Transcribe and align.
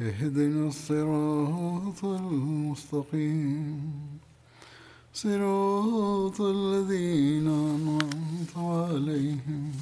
اهدنا 0.00 0.68
الصراط 0.68 2.04
المستقيم 2.04 3.80
صراط 5.14 6.40
الذين 6.40 7.48
أنعمت 7.48 8.56
عليهم 8.56 9.72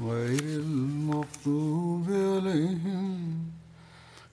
غير 0.00 0.60
المغضوب 0.60 2.06
عليهم 2.10 3.18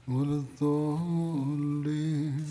ولا 0.07 0.35
الضالين 0.43 2.45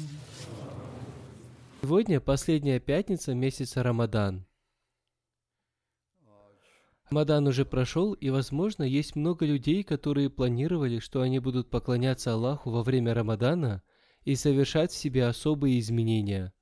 Сегодня 1.83 2.21
последняя 2.21 2.81
пятница 2.81 3.35
месяца 3.35 3.83
Рамадан. 3.83 4.45
Рамадан 7.14 7.46
уже 7.46 7.64
прошел, 7.64 8.14
и, 8.14 8.32
возможно, 8.32 8.82
есть 8.82 9.16
много 9.16 9.46
людей, 9.46 9.84
которые 9.84 10.32
планировали, 10.32 10.98
что 10.98 11.22
они 11.22 11.38
будут 11.38 11.70
поклоняться 11.70 12.34
Аллаху 12.34 12.72
во 12.72 12.82
время 12.82 13.14
Рамадана 13.14 13.84
и 14.26 14.34
совершать 14.34 14.92
в 14.92 14.98
себе 14.98 15.28
особые 15.28 15.78
изменения. 15.78 16.56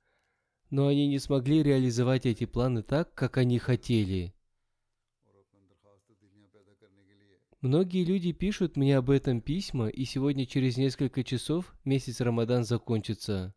Но 0.68 0.88
они 0.88 1.08
не 1.08 1.18
смогли 1.18 1.62
реализовать 1.62 2.26
эти 2.26 2.44
планы 2.44 2.82
так, 2.82 3.14
как 3.14 3.38
они 3.38 3.58
хотели. 3.58 4.34
Многие 7.62 8.04
люди 8.04 8.32
пишут 8.32 8.76
мне 8.76 8.98
об 8.98 9.08
этом 9.08 9.40
письма, 9.40 9.88
и 9.88 10.04
сегодня 10.04 10.44
через 10.44 10.76
несколько 10.76 11.24
часов 11.24 11.74
месяц 11.86 12.20
Рамадан 12.20 12.64
закончится. 12.64 13.54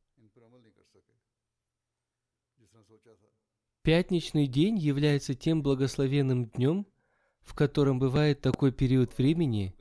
Пятничный 3.86 4.48
день 4.48 4.80
является 4.80 5.36
тем 5.36 5.62
благословенным 5.62 6.46
днем, 6.46 6.88
в 7.42 7.54
котором 7.54 8.00
бывает 8.00 8.42
такой 8.42 8.72
период 8.72 9.16
времени, 9.16 9.76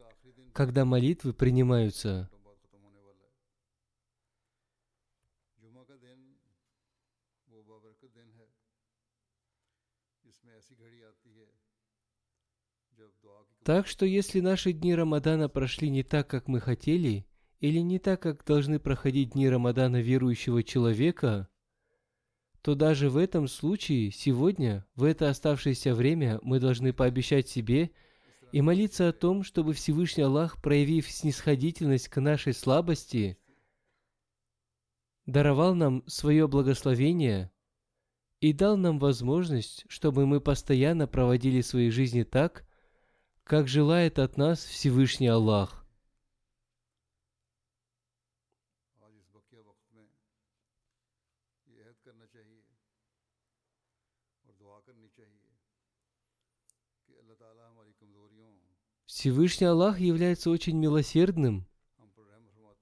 когда 0.52 0.84
молитвы 0.84 1.33
принимаются. 1.33 2.28
Так 13.64 13.86
что 13.86 14.05
если 14.05 14.40
наши 14.40 14.74
дни 14.74 14.95
Рамадана 14.95 15.48
прошли 15.48 15.89
не 15.89 16.02
так, 16.02 16.28
как 16.28 16.46
мы 16.46 16.61
хотели, 16.61 17.27
или 17.61 17.78
не 17.78 17.98
так, 17.98 18.20
как 18.20 18.45
должны 18.45 18.78
проходить 18.78 19.30
дни 19.30 19.48
Рамадана 19.48 20.02
верующего 20.02 20.62
человека, 20.62 21.48
то 22.64 22.75
даже 22.75 23.11
в 23.11 23.19
этом 23.19 23.47
случае 23.47 24.11
сегодня, 24.11 24.86
в 24.97 25.05
это 25.05 25.29
оставшееся 25.29 25.95
время, 25.95 26.39
мы 26.41 26.61
должны 26.61 26.95
пообещать 26.95 27.47
себе 27.47 27.91
и 28.52 28.63
молиться 28.63 29.07
о 29.07 29.13
том, 29.13 29.42
чтобы 29.45 29.75
Всевышний 29.75 30.23
Аллах, 30.23 30.63
проявив 30.63 31.11
снисходительность 31.11 32.08
к 32.08 32.19
нашей 32.23 32.55
слабости, 32.55 33.36
даровал 35.27 35.75
нам 35.75 36.05
свое 36.07 36.48
благословение 36.48 37.52
и 38.41 38.55
дал 38.55 38.79
нам 38.79 38.98
возможность, 38.98 39.85
чтобы 39.89 40.25
мы 40.25 40.41
постоянно 40.41 41.07
проводили 41.07 41.61
свои 41.61 41.91
жизни 41.91 42.23
так, 42.23 42.67
как 43.42 43.69
желает 43.69 44.19
от 44.19 44.39
нас 44.39 44.64
Всевышний 44.64 45.29
Аллах. 45.29 45.83
Всевышний 59.24 59.68
Аллах 59.68 60.01
является 60.01 60.51
очень 60.51 60.77
милосердным. 60.77 61.67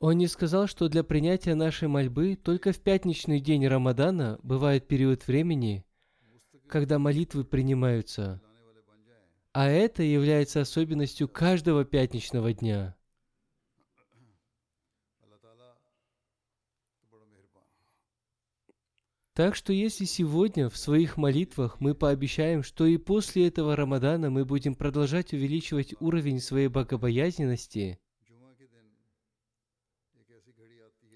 Он 0.00 0.19
не 0.19 0.26
сказал, 0.26 0.66
что 0.66 0.88
для 0.88 1.04
принятия 1.04 1.54
нашей 1.54 1.86
мольбы 1.86 2.34
только 2.34 2.72
в 2.72 2.80
пятничный 2.80 3.38
день 3.38 3.64
Рамадана 3.64 4.41
бывает 4.42 4.88
период 4.88 5.25
времени, 5.28 5.84
когда 6.66 6.98
молитвы 6.98 7.44
принимаются. 7.44 8.42
А 9.52 9.69
это 9.69 10.02
является 10.02 10.62
особенностью 10.62 11.28
каждого 11.28 11.84
пятничного 11.84 12.52
дня. 12.52 12.97
Так 19.34 19.54
что 19.54 19.72
если 19.72 20.04
сегодня 20.04 20.69
в 20.69 20.76
своих 20.76 21.16
молитвах 21.16 21.81
мы 21.81 21.94
пообещаем, 21.94 22.62
что 22.62 22.84
и 22.84 22.98
после 22.98 23.48
этого 23.48 23.75
Рамадана 23.75 24.28
мы 24.28 24.44
будем 24.44 24.75
продолжать 24.75 25.32
увеличивать 25.32 25.94
уровень 26.00 26.38
своей 26.38 26.69
богобоязненности, 26.69 27.98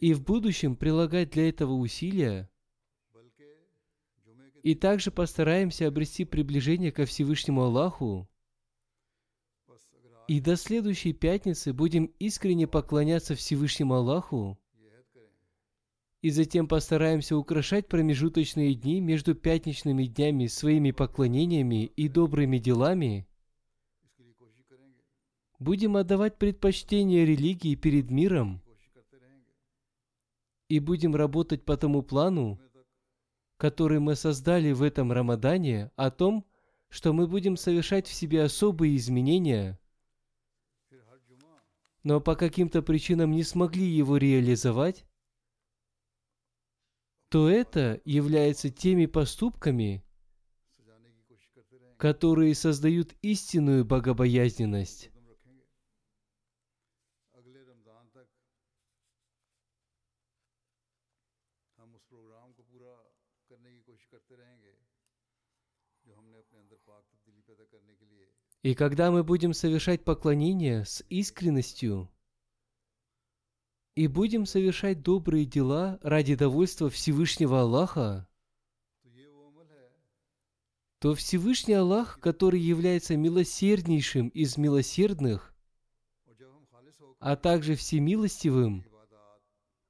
и 0.01 0.15
в 0.15 0.25
будущем 0.25 0.77
прилагать 0.77 1.31
для 1.31 1.49
этого 1.51 1.73
усилия, 1.73 2.49
и 4.63 4.75
также 4.75 5.11
постараемся 5.11 5.87
обрести 5.87 6.25
приближение 6.25 6.93
ко 6.93 7.05
Всевышнему 7.05 7.65
Аллаху, 7.65 8.27
и 10.27 10.41
до 10.41 10.57
следующей 10.57 11.13
пятницы 11.13 11.75
будем 11.75 12.07
искренне 12.19 12.67
поклоняться 12.67 13.35
Всевышнему 13.35 13.95
Аллаху, 13.95 14.59
и 16.27 16.31
затем 16.31 16.67
постараемся 16.67 17.37
украшать 17.37 17.87
промежуточные 17.87 18.75
дни 18.75 19.01
между 19.01 19.37
пятничными 19.37 20.07
днями 20.07 20.49
своими 20.49 20.91
поклонениями 20.91 21.85
и 21.85 22.09
добрыми 22.09 22.59
делами, 22.59 23.29
будем 25.61 25.97
отдавать 25.97 26.37
предпочтение 26.37 27.25
религии 27.25 27.77
перед 27.77 28.11
миром. 28.11 28.61
И 30.69 30.81
будем 30.81 31.15
работать 31.15 31.65
по 31.65 31.77
тому 31.77 32.03
плану, 32.03 32.59
который 33.57 34.01
мы 34.01 34.17
создали 34.17 34.73
в 34.73 34.83
этом 34.83 35.13
Рамадане, 35.13 35.93
о 35.95 36.11
том, 36.11 36.45
что 36.89 37.13
мы 37.13 37.29
будем 37.29 37.57
совершать 37.57 38.09
в 38.09 38.13
себе 38.13 38.43
особые 38.43 38.97
изменения, 38.97 39.79
но 42.03 42.21
по 42.21 42.35
каким-то 42.35 42.83
причинам 42.83 43.31
не 43.31 43.45
смогли 43.45 43.87
его 43.87 44.17
реализовать, 44.17 45.07
то 47.29 47.49
это 47.49 48.01
является 48.05 48.71
теми 48.71 49.07
поступками, 49.07 50.05
которые 51.97 52.55
создают 52.55 53.15
истинную 53.23 53.85
богобоязненность. 53.85 55.11
И 68.63 68.75
когда 68.75 69.11
мы 69.11 69.23
будем 69.23 69.53
совершать 69.53 70.05
поклонение 70.05 70.85
с 70.85 71.05
искренностью, 71.09 72.11
и 73.97 74.09
будем 74.09 74.45
совершать 74.45 75.03
добрые 75.03 75.47
дела 75.47 75.99
ради 76.03 76.37
довольства 76.37 76.91
Всевышнего 76.91 77.63
Аллаха, 77.63 78.29
то 80.99 81.15
Всевышний 81.15 81.75
Аллах, 81.75 82.21
который 82.21 82.61
является 82.61 83.17
милосерднейшим 83.17 84.29
из 84.29 84.59
милосердных, 84.59 85.55
а 87.21 87.37
также 87.37 87.75
всемилостивым, 87.75 88.85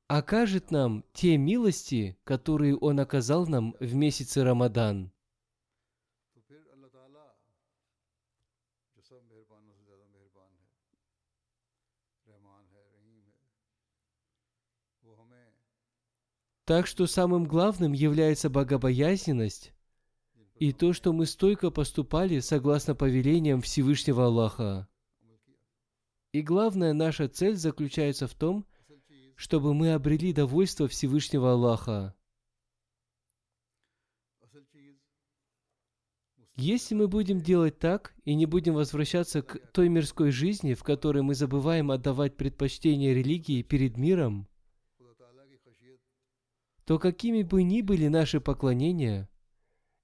окажет 0.06 0.70
нам 0.70 1.05
те 1.12 1.37
милости, 1.37 2.17
которые 2.23 2.76
Он 2.76 3.00
оказал 3.00 3.47
нам 3.47 3.75
в 3.81 3.94
месяце 3.94 4.44
Рамадан. 4.44 5.11
Так 16.66 16.88
что 16.88 17.06
самым 17.06 17.44
главным 17.44 17.92
является 17.92 18.50
богобоязненность 18.50 19.72
и 20.56 20.72
то, 20.72 20.92
что 20.92 21.12
мы 21.12 21.26
стойко 21.26 21.70
поступали 21.70 22.40
согласно 22.40 22.96
повелениям 22.96 23.60
Всевышнего 23.62 24.26
Аллаха. 24.26 24.88
И 26.32 26.42
главная 26.42 26.92
наша 26.92 27.28
цель 27.28 27.54
заключается 27.54 28.26
в 28.26 28.34
том, 28.34 28.66
чтобы 29.36 29.74
мы 29.74 29.92
обрели 29.92 30.32
довольство 30.32 30.88
Всевышнего 30.88 31.52
Аллаха. 31.52 32.16
Если 36.56 36.96
мы 36.96 37.06
будем 37.06 37.40
делать 37.40 37.78
так 37.78 38.12
и 38.24 38.34
не 38.34 38.46
будем 38.46 38.74
возвращаться 38.74 39.42
к 39.42 39.58
той 39.72 39.88
мирской 39.88 40.32
жизни, 40.32 40.74
в 40.74 40.82
которой 40.82 41.22
мы 41.22 41.36
забываем 41.36 41.92
отдавать 41.92 42.36
предпочтение 42.36 43.14
религии 43.14 43.62
перед 43.62 43.96
миром, 43.96 44.48
то 46.86 47.00
какими 47.00 47.42
бы 47.42 47.64
ни 47.64 47.82
были 47.82 48.06
наши 48.06 48.40
поклонения, 48.40 49.28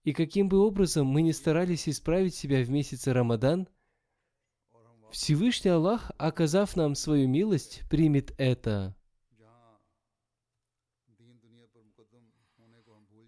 и 0.03 0.13
каким 0.13 0.49
бы 0.49 0.59
образом 0.59 1.07
мы 1.07 1.23
ни 1.23 1.31
старались 1.31 1.89
исправить 1.89 2.35
себя 2.35 2.63
в 2.65 2.71
месяц 2.71 3.07
Рамадан, 3.07 3.69
Всевышний 5.13 5.71
Аллах, 5.71 6.11
оказав 6.19 6.75
нам 6.75 6.97
свою 6.97 7.29
милость, 7.29 7.83
примет 7.89 8.35
это. 8.37 8.97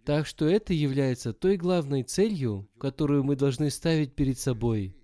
Так 0.05 0.27
что 0.27 0.47
это 0.47 0.75
является 0.75 1.33
той 1.33 1.57
главной 1.57 2.03
целью, 2.03 2.69
которую 2.79 3.23
мы 3.23 3.37
должны 3.37 3.71
ставить 3.71 4.15
перед 4.17 4.39
собой. 4.39 4.97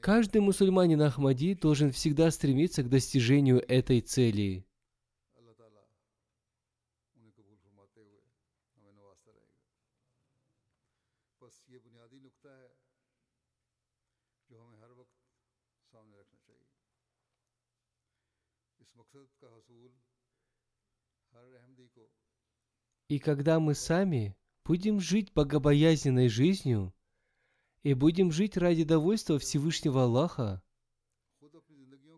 Каждый 0.00 0.40
мусульманин 0.40 1.00
Ахмади 1.00 1.54
должен 1.54 1.92
всегда 1.92 2.32
стремиться 2.32 2.82
к 2.82 2.88
достижению 2.88 3.64
этой 3.68 4.00
цели. 4.00 4.66
И 23.12 23.18
когда 23.18 23.60
мы 23.60 23.74
сами 23.74 24.34
будем 24.64 24.98
жить 24.98 25.34
богобоязненной 25.34 26.30
жизнью 26.30 26.94
и 27.82 27.92
будем 27.92 28.32
жить 28.32 28.56
ради 28.56 28.84
довольства 28.84 29.38
Всевышнего 29.38 30.04
Аллаха, 30.04 30.62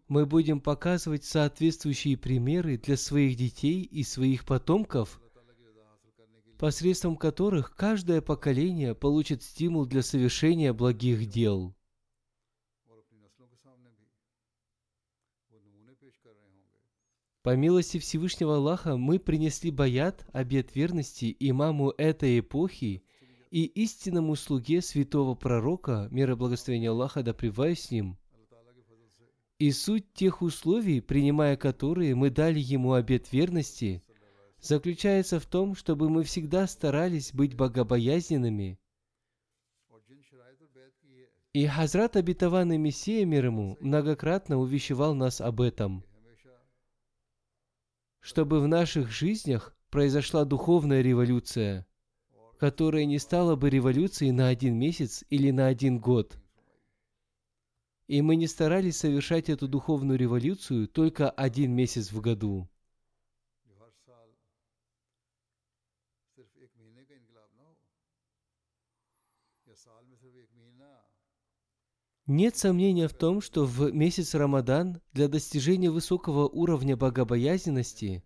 мы 0.07 0.25
будем 0.25 0.61
показывать 0.61 1.25
соответствующие 1.25 2.17
примеры 2.17 2.79
для 2.79 2.97
своих 2.97 3.35
детей 3.37 3.83
и 3.83 4.05
своих 4.05 4.47
потомков, 4.47 5.21
посредством 6.59 7.17
которых 7.17 7.75
каждое 7.75 8.21
поколение 8.21 8.95
получит 8.95 9.43
стимул 9.43 9.87
для 9.87 10.05
совершения 10.05 10.73
благих 10.73 11.29
дел. 11.29 11.75
По 17.45 17.57
милости 17.57 17.99
Всевышнего 17.99 18.57
Аллаха 18.57 18.97
мы 18.97 19.19
принесли 19.19 19.71
баят, 19.71 20.27
обет 20.33 20.75
верности 20.75 21.37
имаму 21.39 21.93
этой 21.99 22.39
эпохи 22.39 23.05
и 23.51 23.67
истинному 23.67 24.35
слуге 24.35 24.81
святого 24.81 25.35
пророка, 25.35 26.09
мир 26.11 26.29
мира 26.29 26.37
благословения 26.37 26.91
Аллаха, 26.91 27.23
да 27.23 27.35
с 27.35 27.91
ним, 27.91 28.17
и 29.59 29.73
суть 29.73 30.11
тех 30.15 30.41
условий, 30.41 31.03
принимая 31.03 31.59
которые 31.59 32.15
мы 32.15 32.31
дали 32.31 32.61
ему 32.61 32.95
обет 32.95 33.31
верности, 33.31 34.03
заключается 34.63 35.39
в 35.39 35.45
том, 35.45 35.75
чтобы 35.75 36.09
мы 36.09 36.25
всегда 36.25 36.67
старались 36.67 37.35
быть 37.35 37.55
богобоязненными. 37.55 38.79
И 41.53 41.67
Хазрат 41.67 42.17
Обетованный 42.17 42.79
Мессия 42.79 43.27
мир 43.27 43.45
ему 43.45 43.77
многократно 43.81 44.57
увещевал 44.57 45.15
нас 45.15 45.43
об 45.43 45.61
этом– 45.61 46.07
чтобы 48.25 48.61
в 48.61 48.67
наших 48.67 49.11
жизнях 49.11 49.77
произошла 49.91 50.47
духовная 50.47 51.03
революция, 51.03 51.87
которая 52.59 53.05
не 53.05 53.19
стала 53.19 53.55
бы 53.55 53.69
революцией 53.69 54.33
на 54.33 54.49
один 54.49 54.79
месяц 54.79 55.25
или 55.29 55.51
на 55.51 55.67
один 55.67 55.99
год. 55.99 56.39
И 58.07 58.23
мы 58.23 58.37
не 58.37 58.47
старались 58.47 58.97
совершать 58.97 59.51
эту 59.51 59.69
духовную 59.69 60.19
революцию 60.19 60.89
только 60.89 61.29
один 61.29 61.73
месяц 61.73 62.13
в 62.13 62.23
году. 62.23 62.67
Нет 72.27 72.57
сомнения 72.57 73.07
в 73.07 73.13
том, 73.13 73.43
что 73.43 73.67
в 73.67 73.93
месяц 73.93 74.35
Рамадан 74.35 75.03
для 75.13 75.29
достижения 75.29 75.91
высокого 75.91 76.49
уровня 76.49 76.97
богобоязненности 76.97 78.25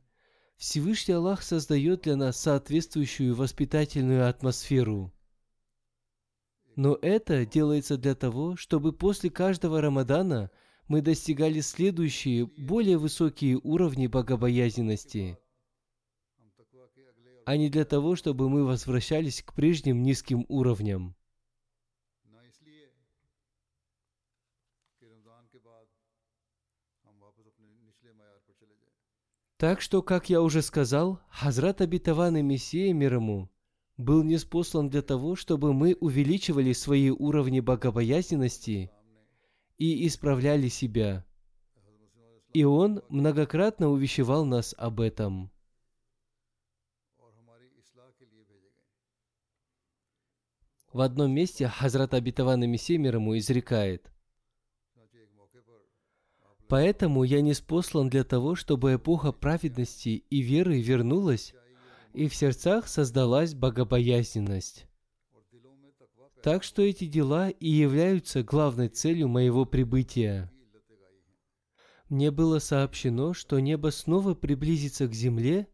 Всевышний 0.56 1.14
Аллах 1.14 1.42
создает 1.42 2.02
для 2.02 2.14
нас 2.14 2.36
соответствующую 2.40 3.34
воспитательную 3.34 4.28
атмосферу. 4.28 5.12
Но 6.76 6.96
это 7.02 7.44
делается 7.44 7.96
для 7.96 8.14
того, 8.14 8.54
чтобы 8.54 8.92
после 8.92 9.30
каждого 9.30 9.80
Рамадана 9.80 10.52
мы 10.86 11.02
достигали 11.02 11.58
следующие, 11.58 12.46
более 12.46 12.98
высокие 12.98 13.58
уровни 13.64 14.06
богобоязненности, 14.06 15.38
а 17.44 17.56
не 17.56 17.68
для 17.68 17.84
того, 17.84 18.14
чтобы 18.14 18.48
мы 18.48 18.64
возвращались 18.64 19.42
к 19.42 19.54
прежним 19.54 20.04
низким 20.04 20.46
уровням. 20.48 21.16
Так 29.58 29.80
что, 29.80 30.02
как 30.02 30.30
я 30.30 30.40
уже 30.40 30.62
сказал, 30.62 31.20
Хазрат 31.30 31.80
Абитаван 31.80 32.36
и 32.36 32.42
Мессия 32.42 32.92
мир 32.94 33.14
ему 33.14 33.50
был 33.96 34.22
неспослан 34.22 34.88
для 34.88 35.02
того, 35.02 35.34
чтобы 35.34 35.74
мы 35.74 35.96
увеличивали 35.98 36.72
свои 36.72 37.10
уровни 37.10 37.58
богобоязненности 37.58 38.92
и 39.76 40.06
исправляли 40.06 40.68
себя. 40.68 41.26
И 42.52 42.62
он 42.62 43.02
многократно 43.08 43.88
увещевал 43.88 44.44
нас 44.44 44.76
об 44.78 45.00
этом. 45.00 45.50
В 50.92 51.00
одном 51.00 51.32
месте 51.32 51.66
Хазрат 51.66 52.14
Абитаван 52.14 52.62
и 52.62 52.68
Мессия 52.68 52.96
мир 52.96 53.16
ему 53.16 53.36
изрекает– 53.36 54.12
Поэтому 56.68 57.24
я 57.24 57.40
не 57.40 57.54
спослан 57.54 58.10
для 58.10 58.24
того, 58.24 58.54
чтобы 58.54 58.94
эпоха 58.94 59.32
праведности 59.32 60.24
и 60.28 60.40
веры 60.40 60.80
вернулась, 60.80 61.54
и 62.12 62.28
в 62.28 62.34
сердцах 62.34 62.88
создалась 62.88 63.54
богобоязненность. 63.54 64.86
Так 66.42 66.62
что 66.62 66.82
эти 66.82 67.06
дела 67.06 67.48
и 67.48 67.68
являются 67.68 68.42
главной 68.42 68.88
целью 68.88 69.28
моего 69.28 69.64
прибытия. 69.64 70.52
Мне 72.08 72.30
было 72.30 72.58
сообщено, 72.58 73.34
что 73.34 73.58
небо 73.60 73.90
снова 73.90 74.34
приблизится 74.34 75.08
к 75.08 75.14
земле 75.14 75.68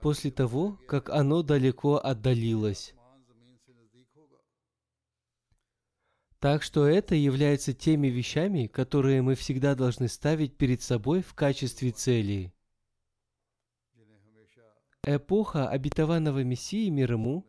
после 0.00 0.30
того, 0.30 0.78
как 0.86 1.10
оно 1.10 1.42
далеко 1.42 1.96
отдалилось. 1.96 2.94
Так 6.46 6.62
что 6.62 6.86
это 6.86 7.16
является 7.16 7.72
теми 7.72 8.06
вещами, 8.06 8.68
которые 8.68 9.20
мы 9.20 9.34
всегда 9.34 9.74
должны 9.74 10.06
ставить 10.06 10.56
перед 10.56 10.80
собой 10.80 11.20
в 11.20 11.34
качестве 11.34 11.90
цели. 11.90 12.54
Эпоха 15.02 15.68
обетованного 15.68 16.44
Мессии 16.44 16.88
мир 16.88 17.14
ему 17.14 17.44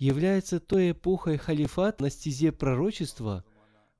является 0.00 0.58
той 0.58 0.90
эпохой 0.90 1.36
халифат 1.36 2.00
на 2.00 2.10
стезе 2.10 2.50
пророчества, 2.50 3.44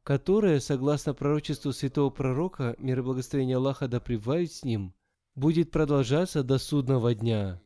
которая, 0.02 0.58
согласно 0.58 1.14
пророчеству 1.14 1.72
святого 1.72 2.10
пророка, 2.10 2.74
мир 2.78 2.98
и 2.98 3.02
благословение 3.02 3.56
Аллаха 3.56 3.86
да 3.86 4.00
пребывают 4.00 4.50
с 4.50 4.64
ним, 4.64 4.94
будет 5.36 5.70
продолжаться 5.70 6.42
до 6.42 6.58
судного 6.58 7.14
дня. 7.14 7.62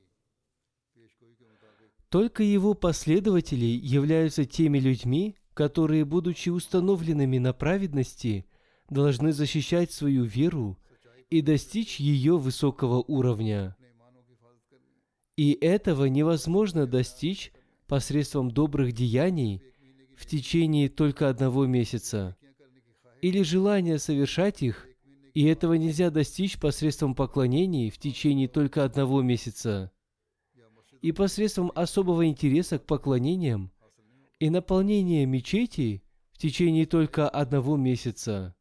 Только 2.11 2.43
его 2.43 2.75
последователи 2.75 3.65
являются 3.65 4.45
теми 4.45 4.79
людьми, 4.79 5.39
которые, 5.55 6.05
будучи 6.05 6.51
установленными 6.51 7.39
на 7.39 7.53
праведности, 7.53 8.45
должны 8.91 9.33
защищать 9.33 9.93
свою 9.93 10.25
веру 10.25 10.79
и 11.31 11.41
достичь 11.41 12.01
ее 12.01 12.37
высокого 12.37 13.03
уровня. 13.07 13.77
И 15.37 15.53
этого 15.53 16.05
невозможно 16.05 16.87
достичь 16.87 17.53
посредством 17.87 18.51
добрых 18.51 18.93
деяний 18.93 19.63
в 20.17 20.27
течение 20.27 20.89
только 20.89 21.29
одного 21.29 21.67
месяца 21.67 22.37
или 23.21 23.43
желания 23.43 23.99
совершать 23.99 24.63
их, 24.63 24.87
и 25.33 25.45
этого 25.45 25.75
нельзя 25.75 26.11
достичь 26.11 26.59
посредством 26.59 27.15
поклонений 27.15 27.91
в 27.91 27.99
течение 27.99 28.49
только 28.49 28.85
одного 28.85 29.23
месяца 29.23 29.91
и 31.01 31.13
посредством 31.13 31.73
особого 31.75 32.27
интереса 32.27 32.79
к 32.79 32.87
поклонениям 32.87 33.71
и 34.45 34.51
наполнение 34.51 35.25
мечети 35.25 36.03
в 36.33 36.37
течение 36.37 36.85
только 36.85 37.27
одного 37.27 37.79
месяца. 37.79 38.55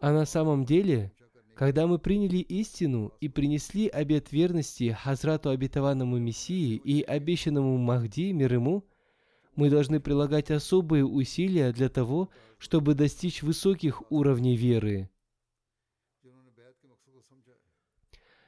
А 0.00 0.12
на 0.12 0.26
самом 0.26 0.64
деле, 0.64 1.12
когда 1.54 1.86
мы 1.86 2.00
приняли 2.00 2.38
истину 2.38 3.12
и 3.20 3.28
принесли 3.28 3.86
обет 3.86 4.32
верности 4.32 4.90
Хазрату 4.90 5.50
обетованному 5.50 6.18
Мессии 6.18 6.74
и 6.74 7.00
обещанному 7.00 7.78
Махди, 7.78 8.32
мир 8.32 8.54
ему, 8.54 8.84
мы 9.54 9.70
должны 9.70 10.00
прилагать 10.00 10.50
особые 10.50 11.04
усилия 11.06 11.72
для 11.72 11.88
того, 11.88 12.28
чтобы 12.58 12.94
достичь 12.94 13.44
высоких 13.44 14.02
уровней 14.10 14.56
веры. 14.56 15.10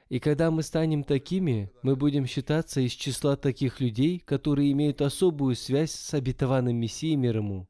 И 0.09 0.19
когда 0.19 0.49
мы 0.49 0.63
станем 0.63 1.03
такими, 1.03 1.71
мы 1.83 1.95
будем 1.95 2.25
считаться 2.25 2.81
из 2.81 2.93
числа 2.93 3.35
таких 3.35 3.79
людей, 3.79 4.19
которые 4.19 4.71
имеют 4.71 5.01
особую 5.01 5.55
связь 5.55 5.91
с 5.91 6.13
обетованным 6.15 6.75
Мессией 6.75 7.15
мир 7.15 7.37
ему, 7.37 7.69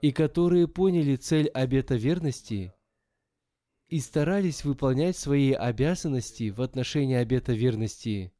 и 0.00 0.12
которые 0.12 0.68
поняли 0.68 1.16
цель 1.16 1.48
обета 1.48 1.96
верности 1.96 2.72
и 3.88 3.98
старались 3.98 4.64
выполнять 4.64 5.16
свои 5.16 5.52
обязанности 5.52 6.50
в 6.50 6.62
отношении 6.62 7.16
обета 7.16 7.52
верности. 7.52 8.32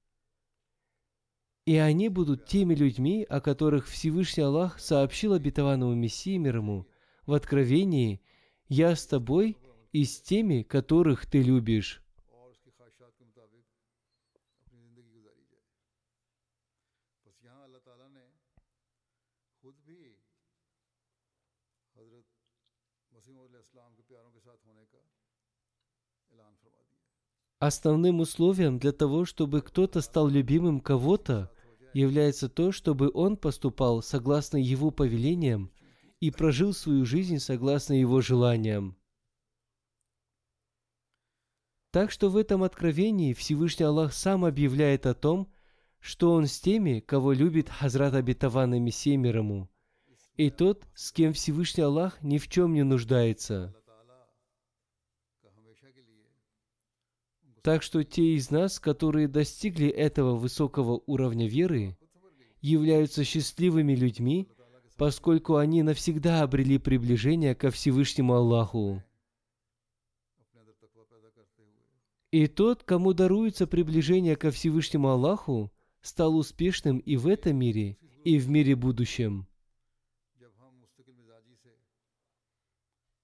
И 1.66 1.76
они 1.76 2.08
будут 2.08 2.46
теми 2.46 2.74
людьми, 2.74 3.26
о 3.28 3.40
которых 3.40 3.88
Всевышний 3.88 4.44
Аллах 4.44 4.78
сообщил 4.78 5.32
обетованному 5.32 5.94
Мессии 5.94 6.36
мир 6.36 6.58
ему 6.58 6.86
в 7.26 7.34
Откровении 7.34 8.22
«Я 8.68 8.94
с 8.94 9.04
тобой 9.06 9.58
и 9.90 10.04
с 10.04 10.20
теми, 10.22 10.62
которых 10.62 11.26
ты 11.26 11.42
любишь». 11.42 12.01
Основным 27.62 28.18
условием 28.18 28.80
для 28.80 28.90
того, 28.90 29.24
чтобы 29.24 29.62
кто-то 29.62 30.00
стал 30.00 30.26
любимым 30.26 30.80
кого-то, 30.80 31.48
является 31.94 32.48
то, 32.48 32.72
чтобы 32.72 33.08
он 33.14 33.36
поступал 33.36 34.02
согласно 34.02 34.56
его 34.56 34.90
повелениям 34.90 35.70
и 36.18 36.32
прожил 36.32 36.72
свою 36.72 37.04
жизнь 37.04 37.38
согласно 37.38 37.92
его 37.92 38.20
желаниям. 38.20 38.96
Так 41.92 42.10
что 42.10 42.30
в 42.30 42.36
этом 42.36 42.64
откровении 42.64 43.32
Всевышний 43.32 43.86
Аллах 43.86 44.12
сам 44.12 44.44
объявляет 44.44 45.06
о 45.06 45.14
том, 45.14 45.48
что 46.00 46.32
Он 46.32 46.48
с 46.48 46.58
теми, 46.58 46.98
кого 46.98 47.30
любит 47.30 47.68
Хазрат 47.68 48.14
мир 48.14 49.36
ему, 49.36 49.70
и 50.36 50.50
тот, 50.50 50.84
с 50.96 51.12
кем 51.12 51.32
Всевышний 51.32 51.84
Аллах 51.84 52.20
ни 52.24 52.38
в 52.38 52.48
чем 52.48 52.74
не 52.74 52.82
нуждается. 52.82 53.72
Так 57.62 57.84
что 57.84 58.02
те 58.02 58.34
из 58.34 58.50
нас, 58.50 58.80
которые 58.80 59.28
достигли 59.28 59.88
этого 59.88 60.34
высокого 60.34 61.00
уровня 61.06 61.46
веры, 61.46 61.96
являются 62.60 63.24
счастливыми 63.24 63.94
людьми, 63.94 64.48
поскольку 64.96 65.56
они 65.56 65.82
навсегда 65.82 66.42
обрели 66.42 66.78
приближение 66.78 67.54
ко 67.54 67.70
Всевышнему 67.70 68.34
Аллаху. 68.34 69.02
И 72.32 72.46
тот, 72.46 72.82
кому 72.82 73.12
даруется 73.12 73.66
приближение 73.66 74.36
ко 74.36 74.50
Всевышнему 74.50 75.08
Аллаху, 75.10 75.70
стал 76.00 76.36
успешным 76.36 76.98
и 76.98 77.16
в 77.16 77.28
этом 77.28 77.56
мире, 77.56 77.96
и 78.24 78.38
в 78.38 78.48
мире 78.48 78.74
будущем. 78.74 79.46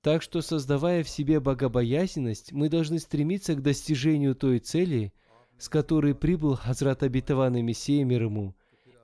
Так 0.03 0.23
что, 0.23 0.43
создавая 0.43 1.03
в 1.03 1.09
себе 1.09 1.41
богобоязненность, 1.41 2.53
мы 2.53 2.69
должны 2.69 2.99
стремиться 2.99 3.55
к 3.55 3.63
достижению 3.63 4.37
той 4.37 4.61
цели, 4.61 5.13
с 5.59 5.69
которой 5.69 6.15
прибыл 6.15 6.55
Хазрат 6.55 7.03
Обетованный 7.03 7.63
Мессия 7.63 8.05
мир 8.05 8.25
ему, 8.25 8.55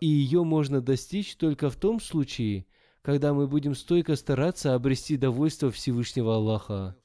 и 0.01 0.07
ее 0.07 0.45
можно 0.45 0.81
достичь 0.81 1.35
только 1.35 1.69
в 1.69 1.77
том 1.77 2.01
случае, 2.01 2.67
когда 3.03 3.35
мы 3.35 3.49
будем 3.49 3.75
стойко 3.75 4.15
стараться 4.15 4.75
обрести 4.75 5.17
довольство 5.17 5.71
Всевышнего 5.73 6.37
Аллаха. 6.37 6.97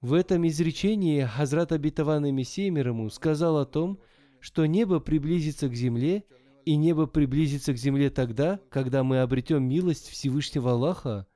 В 0.00 0.14
этом 0.14 0.46
изречении 0.46 1.22
Хазрат 1.24 1.70
Обетованный 1.70 2.32
Мессия 2.32 2.70
мир 2.70 2.88
ему 2.88 3.08
сказал 3.10 3.58
о 3.58 3.66
том, 3.66 4.00
что 4.40 4.66
небо 4.66 4.98
приблизится 4.98 5.68
к 5.68 5.74
земле– 5.74 6.24
и 6.68 6.76
небо 6.76 7.06
приблизится 7.06 7.72
к 7.72 7.78
земле 7.78 8.10
тогда, 8.10 8.60
когда 8.68 9.02
мы 9.02 9.20
обретем 9.20 9.66
милость 9.66 10.10
Всевышнего 10.10 10.72
Аллаха, 10.72 11.26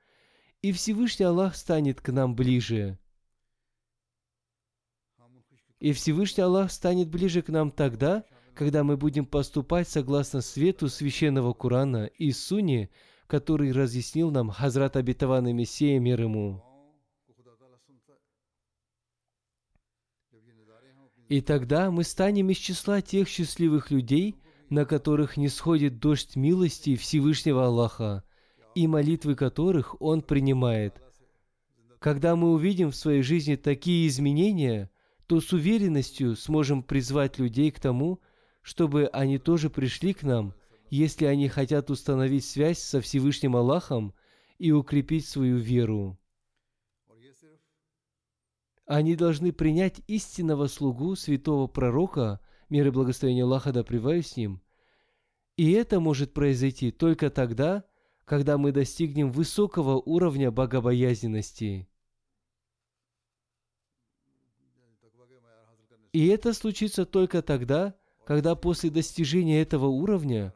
и 0.60 0.72
Всевышний 0.72 1.24
Аллах 1.24 1.56
станет 1.56 2.02
к 2.02 2.12
нам 2.12 2.36
ближе. 2.36 2.98
И 5.78 5.92
Всевышний 5.92 6.42
Аллах 6.42 6.70
станет 6.70 7.08
ближе 7.08 7.40
к 7.40 7.48
нам 7.48 7.70
тогда, 7.70 8.26
когда 8.52 8.84
мы 8.84 8.98
будем 8.98 9.24
поступать 9.24 9.88
согласно 9.88 10.42
свету 10.42 10.90
священного 10.90 11.54
Курана 11.54 12.04
и 12.04 12.30
Сунни, 12.30 12.90
который 13.26 13.72
разъяснил 13.72 14.30
нам 14.30 14.50
Хазрат 14.50 14.96
обетованный 14.96 15.54
Мессия 15.54 15.98
мир 15.98 16.20
ему. 16.20 16.62
И 21.30 21.40
тогда 21.40 21.90
мы 21.90 22.04
станем 22.04 22.50
из 22.50 22.58
числа 22.58 23.00
тех 23.00 23.26
счастливых 23.28 23.90
людей, 23.90 24.41
на 24.72 24.86
которых 24.86 25.36
не 25.36 25.50
сходит 25.50 25.98
дождь 25.98 26.34
милости 26.34 26.96
Всевышнего 26.96 27.66
Аллаха, 27.66 28.24
и 28.74 28.86
молитвы 28.86 29.34
которых 29.34 30.00
Он 30.00 30.22
принимает. 30.22 30.94
Когда 31.98 32.36
мы 32.36 32.52
увидим 32.52 32.90
в 32.90 32.96
своей 32.96 33.20
жизни 33.20 33.56
такие 33.56 34.08
изменения, 34.08 34.90
то 35.26 35.42
с 35.42 35.52
уверенностью 35.52 36.36
сможем 36.36 36.82
призвать 36.82 37.38
людей 37.38 37.70
к 37.70 37.80
тому, 37.80 38.20
чтобы 38.62 39.10
они 39.12 39.36
тоже 39.36 39.68
пришли 39.68 40.14
к 40.14 40.22
нам, 40.22 40.54
если 40.88 41.26
они 41.26 41.48
хотят 41.48 41.90
установить 41.90 42.46
связь 42.46 42.78
со 42.78 43.02
Всевышним 43.02 43.56
Аллахом 43.56 44.14
и 44.56 44.72
укрепить 44.72 45.26
свою 45.26 45.58
веру. 45.58 46.18
Они 48.86 49.16
должны 49.16 49.52
принять 49.52 50.00
истинного 50.06 50.66
слугу 50.66 51.14
святого 51.14 51.66
пророка 51.66 52.40
мир 52.72 52.86
и 52.86 52.90
благословение 52.90 53.44
Аллаха 53.44 53.70
да 53.70 53.84
с 53.84 54.36
ним. 54.36 54.62
И 55.58 55.72
это 55.72 56.00
может 56.00 56.32
произойти 56.32 56.90
только 56.90 57.28
тогда, 57.28 57.84
когда 58.24 58.56
мы 58.56 58.72
достигнем 58.72 59.30
высокого 59.30 59.96
уровня 59.96 60.50
богобоязненности. 60.50 61.86
И 66.14 66.26
это 66.28 66.54
случится 66.54 67.04
только 67.04 67.42
тогда, 67.42 67.94
когда 68.24 68.54
после 68.54 68.88
достижения 68.88 69.60
этого 69.60 69.86
уровня 69.86 70.54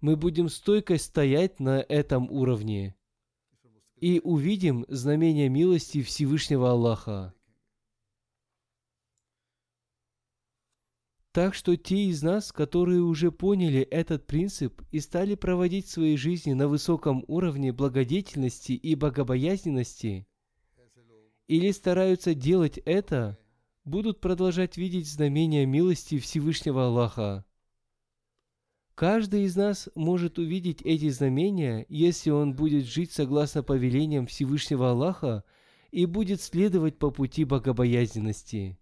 мы 0.00 0.14
будем 0.14 0.48
стойко 0.48 0.96
стоять 0.98 1.58
на 1.58 1.80
этом 1.80 2.30
уровне 2.30 2.94
и 3.96 4.20
увидим 4.22 4.84
знамение 4.88 5.48
милости 5.48 6.02
Всевышнего 6.02 6.70
Аллаха. 6.70 7.35
Так 11.36 11.54
что 11.54 11.76
те 11.76 12.06
из 12.06 12.22
нас, 12.22 12.50
которые 12.50 13.02
уже 13.02 13.30
поняли 13.30 13.82
этот 13.82 14.26
принцип 14.26 14.80
и 14.90 15.00
стали 15.00 15.34
проводить 15.34 15.86
свои 15.86 16.16
жизни 16.16 16.54
на 16.54 16.66
высоком 16.66 17.26
уровне 17.28 17.74
благодетельности 17.74 18.72
и 18.72 18.94
богобоязненности, 18.94 20.26
или 21.46 21.72
стараются 21.72 22.32
делать 22.34 22.78
это, 22.86 23.38
будут 23.84 24.22
продолжать 24.22 24.78
видеть 24.78 25.06
знамения 25.06 25.66
милости 25.66 26.18
Всевышнего 26.18 26.86
Аллаха. 26.86 27.44
Каждый 28.94 29.42
из 29.42 29.56
нас 29.56 29.90
может 29.94 30.38
увидеть 30.38 30.80
эти 30.80 31.10
знамения, 31.10 31.84
если 31.90 32.30
он 32.30 32.54
будет 32.54 32.86
жить 32.86 33.12
согласно 33.12 33.62
повелениям 33.62 34.26
Всевышнего 34.26 34.92
Аллаха 34.92 35.44
и 35.90 36.06
будет 36.06 36.40
следовать 36.40 36.98
по 36.98 37.10
пути 37.10 37.44
богобоязненности. 37.44 38.78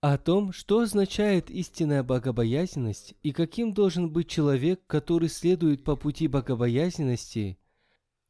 О 0.00 0.18
том, 0.18 0.52
что 0.52 0.80
означает 0.80 1.50
истинная 1.50 2.02
богобоязненность 2.02 3.14
и 3.22 3.32
каким 3.32 3.72
должен 3.72 4.10
быть 4.10 4.28
человек, 4.28 4.82
который 4.86 5.28
следует 5.28 5.84
по 5.84 5.96
пути 5.96 6.28
богобоязненности, 6.28 7.58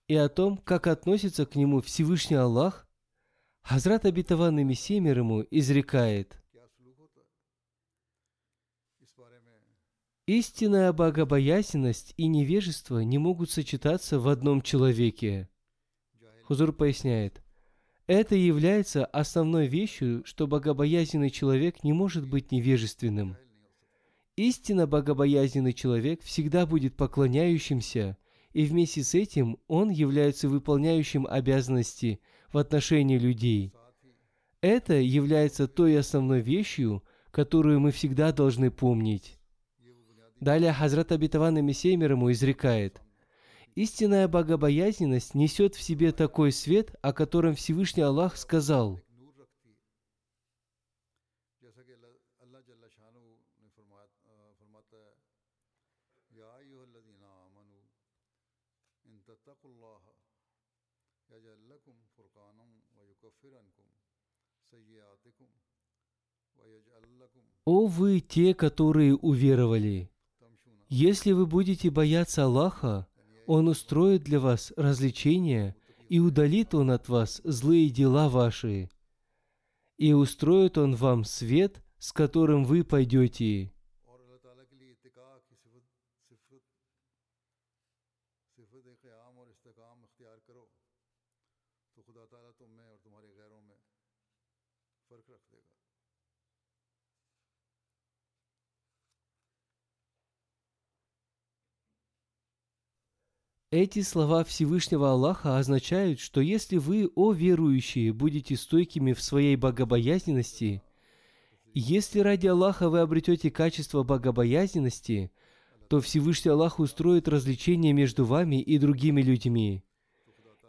и 0.06 0.14
о 0.14 0.28
том, 0.28 0.58
как 0.58 0.86
относится 0.86 1.44
к 1.44 1.56
нему 1.56 1.80
Всевышний 1.80 2.36
Аллах, 2.36 2.88
Хазрат 3.62 4.04
обетованный 4.04 4.62
Мессия 4.62 5.00
мир 5.00 5.18
ему 5.18 5.44
изрекает. 5.50 6.40
Истинная 10.26 10.92
богобоязненность 10.92 12.14
и 12.16 12.28
невежество 12.28 13.00
не 13.00 13.18
могут 13.18 13.50
сочетаться 13.50 14.20
в 14.20 14.28
одном 14.28 14.62
человеке. 14.62 15.48
Хузур 16.44 16.72
поясняет– 16.72 17.42
это 18.06 18.34
является 18.34 19.04
основной 19.04 19.66
вещью, 19.66 20.22
что 20.24 20.46
богобоязненный 20.46 21.30
человек 21.30 21.82
не 21.82 21.92
может 21.92 22.28
быть 22.28 22.52
невежественным. 22.52 23.36
Истинно 24.36 24.86
богобоязненный 24.86 25.72
человек 25.72 26.22
всегда 26.22 26.66
будет 26.66 26.94
поклоняющимся, 26.94 28.16
и 28.52 28.64
вместе 28.64 29.02
с 29.02 29.14
этим 29.14 29.58
он 29.66 29.90
является 29.90 30.48
выполняющим 30.48 31.26
обязанности 31.26 32.20
в 32.52 32.58
отношении 32.58 33.18
людей. 33.18 33.72
Это 34.60 34.94
является 34.94 35.66
той 35.66 35.98
основной 35.98 36.40
вещью, 36.40 37.02
которую 37.30 37.80
мы 37.80 37.90
всегда 37.90 38.32
должны 38.32 38.70
помнить. 38.70 39.38
Далее 40.40 40.72
Хазрат 40.72 41.12
Абитаван 41.12 41.64
Мессия 41.64 41.96
мир 41.96 42.12
ему 42.12 42.30
изрекает, 42.30 43.00
Истинная 43.76 44.26
богобоязненность 44.26 45.34
несет 45.34 45.74
в 45.74 45.82
себе 45.82 46.10
такой 46.10 46.50
свет, 46.50 46.94
о 47.02 47.12
котором 47.12 47.54
Всевышний 47.54 48.02
Аллах 48.02 48.38
сказал. 48.38 49.02
«О 67.66 67.86
вы, 67.86 68.20
те, 68.20 68.54
которые 68.54 69.14
уверовали! 69.16 70.10
Если 70.88 71.32
вы 71.32 71.46
будете 71.46 71.90
бояться 71.90 72.44
Аллаха, 72.44 73.06
он 73.46 73.68
устроит 73.68 74.24
для 74.24 74.40
вас 74.40 74.72
развлечения 74.76 75.76
и 76.08 76.18
удалит 76.18 76.74
Он 76.74 76.90
от 76.90 77.08
вас 77.08 77.40
злые 77.44 77.90
дела 77.90 78.28
ваши. 78.28 78.90
И 79.96 80.12
устроит 80.12 80.78
Он 80.78 80.94
вам 80.94 81.24
свет, 81.24 81.82
с 81.98 82.12
которым 82.12 82.64
вы 82.64 82.84
пойдете. 82.84 83.72
Эти 103.72 104.02
слова 104.02 104.44
Всевышнего 104.44 105.10
Аллаха 105.10 105.58
означают, 105.58 106.20
что 106.20 106.40
если 106.40 106.76
вы, 106.76 107.10
о 107.16 107.32
верующие, 107.32 108.12
будете 108.12 108.56
стойкими 108.56 109.12
в 109.12 109.20
своей 109.20 109.56
богобоязненности, 109.56 110.82
если 111.74 112.20
ради 112.20 112.46
Аллаха 112.46 112.88
вы 112.88 113.00
обретете 113.00 113.50
качество 113.50 114.04
богобоязненности, 114.04 115.32
то 115.88 116.00
Всевышний 116.00 116.52
Аллах 116.52 116.78
устроит 116.78 117.26
развлечение 117.26 117.92
между 117.92 118.24
вами 118.24 118.62
и 118.62 118.78
другими 118.78 119.20
людьми. 119.20 119.82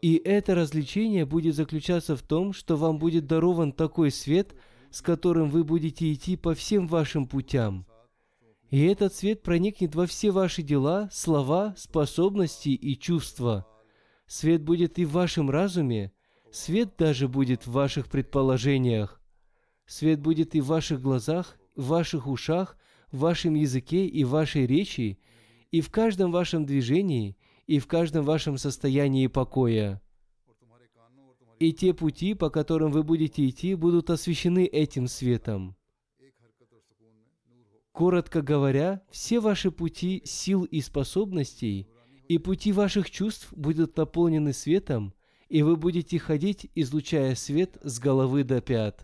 И 0.01 0.15
это 0.15 0.55
развлечение 0.55 1.27
будет 1.27 1.53
заключаться 1.53 2.15
в 2.15 2.23
том, 2.23 2.51
что 2.51 2.77
вам 2.77 2.97
будет 2.97 3.27
дарован 3.27 3.73
такой 3.73 4.09
свет, 4.09 4.55
с 4.89 5.03
которым 5.03 5.51
вы 5.51 5.63
будете 5.63 6.11
идти 6.11 6.35
по 6.35 6.55
всем 6.55 6.87
вашим 6.87 7.27
путям. 7.27 7.85
И 8.69 8.83
этот 8.85 9.13
свет 9.13 9.43
проникнет 9.43 9.95
во 9.95 10.05
все 10.05 10.31
ваши 10.31 10.61
дела, 10.61 11.09
слова, 11.11 11.73
способности 11.77 12.69
и 12.69 12.99
чувства. 12.99 13.65
Свет 14.25 14.61
будет 14.61 14.99
и 14.99 15.05
в 15.05 15.11
вашем 15.11 15.49
разуме, 15.49 16.11
свет 16.51 16.95
даже 16.97 17.29
будет 17.29 17.65
в 17.65 17.71
ваших 17.71 18.09
предположениях. 18.09 19.21
Свет 19.85 20.19
будет 20.19 20.53
и 20.53 20.59
в 20.59 20.65
ваших 20.65 21.01
глазах, 21.01 21.57
в 21.77 21.87
ваших 21.87 22.27
ушах, 22.27 22.77
в 23.09 23.19
вашем 23.19 23.53
языке 23.53 24.05
и 24.05 24.25
вашей 24.25 24.67
речи, 24.67 25.17
и 25.71 25.79
в 25.79 25.89
каждом 25.89 26.31
вашем 26.31 26.65
движении, 26.65 27.37
и 27.67 27.79
в 27.79 27.87
каждом 27.87 28.25
вашем 28.25 28.57
состоянии 28.57 29.27
покоя. 29.27 30.01
И 31.59 31.71
те 31.71 31.93
пути, 31.93 32.33
по 32.33 32.49
которым 32.49 32.91
вы 32.91 33.03
будете 33.03 33.47
идти, 33.47 33.75
будут 33.75 34.09
освещены 34.09 34.65
этим 34.65 35.07
светом. 35.07 35.76
Коротко 37.97 38.43
говоря, 38.43 39.01
все 39.09 39.39
ваши 39.39 39.71
пути 39.71 40.21
сил 40.23 40.65
и 40.65 40.81
способностей 40.81 41.87
и 42.27 42.37
пути 42.37 42.71
ваших 42.71 43.09
чувств 43.09 43.51
будут 43.51 43.97
наполнены 43.97 44.53
светом, 44.53 45.15
и 45.49 45.63
вы 45.63 45.77
будете 45.77 46.19
ходить, 46.19 46.69
излучая 46.75 47.33
свет 47.33 47.79
с 47.81 47.97
головы 47.97 48.43
до 48.43 48.61
пят. 48.61 49.03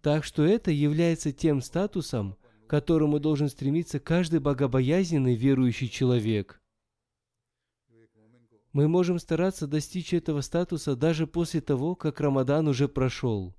Так 0.00 0.24
что 0.24 0.42
это 0.42 0.70
является 0.70 1.30
тем 1.30 1.60
статусом, 1.60 2.38
к 2.66 2.70
которому 2.70 3.20
должен 3.20 3.50
стремиться 3.50 4.00
каждый 4.00 4.40
богобоязненный 4.40 5.34
верующий 5.34 5.90
человек. 5.90 6.62
Мы 8.72 8.88
можем 8.88 9.18
стараться 9.18 9.66
достичь 9.66 10.14
этого 10.14 10.40
статуса 10.40 10.96
даже 10.96 11.26
после 11.26 11.60
того, 11.60 11.94
как 11.94 12.22
Рамадан 12.22 12.68
уже 12.68 12.88
прошел. 12.88 13.54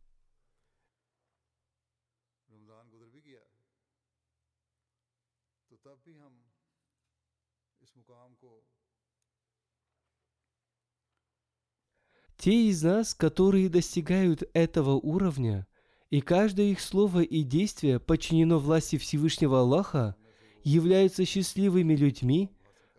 Те 12.43 12.67
из 12.67 12.83
нас, 12.83 13.13
которые 13.13 13.69
достигают 13.69 14.43
этого 14.51 14.95
уровня, 14.95 15.65
и 16.09 16.19
каждое 16.19 16.71
их 16.71 16.81
слово 16.81 17.21
и 17.21 17.41
действие 17.41 18.01
подчинено 18.01 18.59
власти 18.59 18.97
Всевышнего 18.97 19.61
Аллаха, 19.61 20.17
являются 20.61 21.23
счастливыми 21.23 21.95
людьми, 21.95 22.49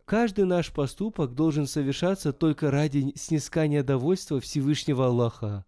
каждый 0.06 0.46
наш 0.46 0.72
поступок 0.72 1.34
должен 1.34 1.66
совершаться 1.66 2.32
только 2.32 2.70
ради 2.70 3.12
снискания 3.16 3.82
довольства 3.82 4.40
Всевышнего 4.40 5.08
Аллаха. 5.08 5.66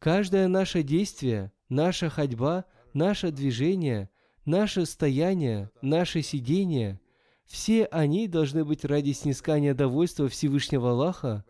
Каждое 0.00 0.48
наше 0.48 0.82
действие, 0.82 1.52
наша 1.68 2.10
ходьба, 2.10 2.64
наше 2.92 3.30
движение, 3.30 4.10
наше 4.44 4.86
стояние, 4.86 5.70
наше 5.82 6.20
сидение, 6.20 6.98
все 7.44 7.84
они 7.84 8.26
должны 8.26 8.64
быть 8.64 8.84
ради 8.84 9.12
снискания 9.12 9.72
довольства 9.72 10.28
Всевышнего 10.28 10.90
Аллаха, 10.90 11.44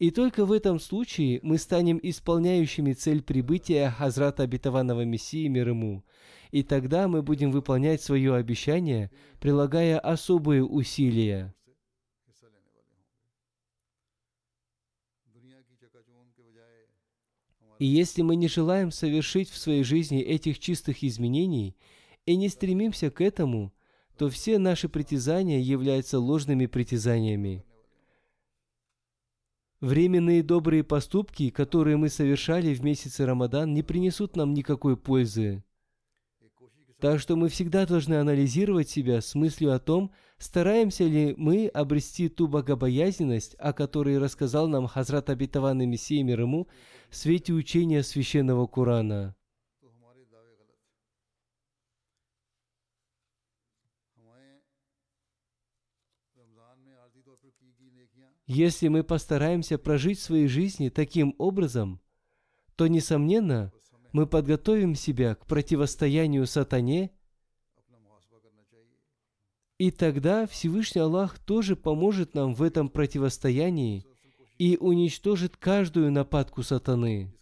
и 0.00 0.10
только 0.10 0.46
в 0.46 0.52
этом 0.52 0.80
случае 0.80 1.40
мы 1.42 1.58
станем 1.58 2.00
исполняющими 2.02 2.94
цель 2.94 3.22
прибытия 3.22 3.90
Хазрата 3.90 4.44
обетованного 4.44 5.04
Мессии 5.04 5.46
мир 5.46 5.68
ему. 5.68 6.04
И 6.50 6.62
тогда 6.62 7.06
мы 7.06 7.22
будем 7.22 7.50
выполнять 7.50 8.00
свое 8.00 8.34
обещание, 8.34 9.10
прилагая 9.40 9.98
особые 9.98 10.64
усилия. 10.64 11.54
И 17.78 17.84
если 17.84 18.22
мы 18.22 18.36
не 18.36 18.48
желаем 18.48 18.92
совершить 18.92 19.50
в 19.50 19.58
своей 19.58 19.82
жизни 19.82 20.22
этих 20.22 20.60
чистых 20.60 21.04
изменений 21.04 21.76
и 22.24 22.36
не 22.36 22.48
стремимся 22.48 23.10
к 23.10 23.20
этому, 23.20 23.74
то 24.16 24.30
все 24.30 24.56
наши 24.56 24.88
притязания 24.88 25.58
являются 25.58 26.18
ложными 26.18 26.64
притязаниями. 26.64 27.66
Временные 29.80 30.42
добрые 30.42 30.84
поступки, 30.84 31.48
которые 31.48 31.96
мы 31.96 32.10
совершали 32.10 32.74
в 32.74 32.84
месяце 32.84 33.24
Рамадан, 33.24 33.72
не 33.72 33.82
принесут 33.82 34.36
нам 34.36 34.52
никакой 34.52 34.94
пользы. 34.96 35.64
Так 37.00 37.18
что 37.18 37.34
мы 37.34 37.48
всегда 37.48 37.86
должны 37.86 38.16
анализировать 38.16 38.90
себя 38.90 39.22
с 39.22 39.34
мыслью 39.34 39.72
о 39.72 39.78
том, 39.78 40.12
стараемся 40.36 41.04
ли 41.04 41.34
мы 41.38 41.66
обрести 41.68 42.28
ту 42.28 42.46
богобоязненность, 42.46 43.54
о 43.58 43.72
которой 43.72 44.18
рассказал 44.18 44.68
нам 44.68 44.86
Хазрат 44.86 45.30
Абитаван 45.30 45.78
Мессия 45.78 46.22
Мирму 46.22 46.68
в 47.08 47.16
свете 47.16 47.54
учения 47.54 48.02
Священного 48.02 48.66
Курана. 48.66 49.34
Если 58.52 58.88
мы 58.88 59.04
постараемся 59.04 59.78
прожить 59.78 60.18
свои 60.18 60.48
жизни 60.48 60.88
таким 60.88 61.36
образом, 61.38 62.00
то, 62.74 62.88
несомненно, 62.88 63.72
мы 64.10 64.26
подготовим 64.26 64.96
себя 64.96 65.36
к 65.36 65.46
противостоянию 65.46 66.48
сатане, 66.48 67.12
и 69.78 69.92
тогда 69.92 70.48
Всевышний 70.48 71.00
Аллах 71.00 71.38
тоже 71.38 71.76
поможет 71.76 72.34
нам 72.34 72.52
в 72.52 72.64
этом 72.64 72.88
противостоянии 72.88 74.04
и 74.58 74.76
уничтожит 74.78 75.56
каждую 75.56 76.10
нападку 76.10 76.64
сатаны. 76.64 77.32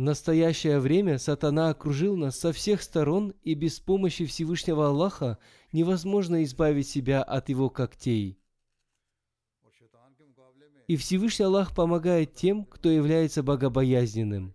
В 0.00 0.02
настоящее 0.02 0.80
время 0.80 1.18
сатана 1.18 1.68
окружил 1.68 2.16
нас 2.16 2.38
со 2.38 2.54
всех 2.54 2.80
сторон, 2.80 3.34
и 3.42 3.52
без 3.52 3.80
помощи 3.80 4.24
Всевышнего 4.24 4.86
Аллаха 4.86 5.36
невозможно 5.72 6.42
избавить 6.42 6.88
себя 6.88 7.22
от 7.22 7.50
его 7.50 7.68
когтей. 7.68 8.38
И 10.86 10.96
Всевышний 10.96 11.44
Аллах 11.44 11.74
помогает 11.74 12.32
тем, 12.32 12.64
кто 12.64 12.88
является 12.88 13.42
богобоязненным. 13.42 14.54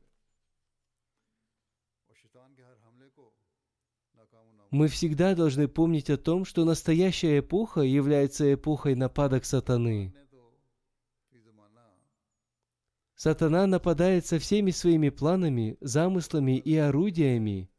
Мы 4.72 4.88
всегда 4.88 5.36
должны 5.36 5.68
помнить 5.68 6.10
о 6.10 6.18
том, 6.18 6.44
что 6.46 6.66
настоящая 6.66 7.38
эпоха 7.38 7.82
является 7.82 8.52
эпохой 8.52 8.96
нападок 8.96 9.46
сатаны. 9.46 10.12
Сатана 13.16 13.66
нападает 13.66 14.26
со 14.26 14.40
всеми 14.40 14.72
своими 14.72 15.10
планами, 15.10 15.78
замыслами 15.80 16.58
и 16.58 16.76
орудиями. 16.76 17.70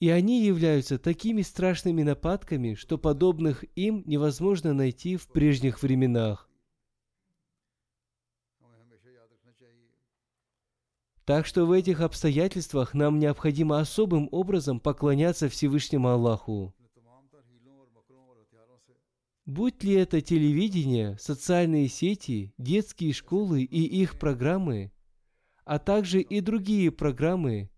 И 0.00 0.10
они 0.10 0.44
являются 0.44 0.98
такими 0.98 1.42
страшными 1.42 2.02
нападками, 2.02 2.74
что 2.74 2.98
подобных 2.98 3.64
им 3.76 4.02
невозможно 4.06 4.72
найти 4.72 5.16
в 5.16 5.26
прежних 5.28 5.82
временах. 5.82 6.48
Так 11.24 11.44
что 11.44 11.66
в 11.66 11.72
этих 11.72 12.00
обстоятельствах 12.00 12.94
нам 12.94 13.18
необходимо 13.18 13.80
особым 13.80 14.30
образом 14.32 14.80
поклоняться 14.80 15.50
Всевышнему 15.50 16.08
Аллаху. 16.08 16.74
Будь 19.48 19.82
ли 19.82 19.94
это 19.94 20.20
телевидение, 20.20 21.16
социальные 21.18 21.88
сети, 21.88 22.52
детские 22.58 23.14
школы 23.14 23.62
и 23.62 23.82
их 23.82 24.18
программы, 24.18 24.92
а 25.64 25.78
также 25.78 26.20
и 26.20 26.42
другие 26.42 26.92
программы, 26.92 27.70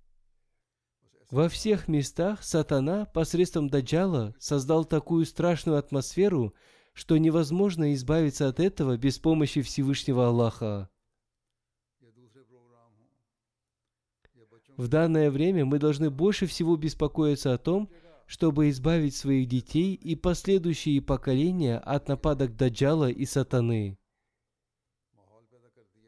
во 1.31 1.49
всех 1.49 1.87
местах 1.87 2.43
сатана 2.43 3.05
посредством 3.05 3.69
даджала 3.69 4.35
создал 4.41 4.85
такую 4.85 5.25
страшную 5.27 5.79
атмосферу, 5.79 6.57
что 6.93 7.17
невозможно 7.19 7.95
избавиться 7.95 8.49
от 8.49 8.59
этого 8.59 8.97
без 8.97 9.21
помощи 9.21 9.63
Всевышнего 9.63 10.27
Аллаха. 10.27 10.91
В 14.77 14.89
данное 14.89 15.31
время 15.31 15.65
мы 15.65 15.79
должны 15.79 16.11
больше 16.11 16.47
всего 16.47 16.77
беспокоиться 16.77 17.55
о 17.55 17.59
том, 17.59 17.89
чтобы 18.31 18.71
избавить 18.71 19.17
своих 19.17 19.49
детей 19.49 19.95
и 19.95 20.15
последующие 20.15 21.03
поколения 21.03 21.79
от 21.79 22.07
нападок 22.07 22.55
Даджала 22.55 23.11
и 23.11 23.27
Сатаны. 23.27 23.99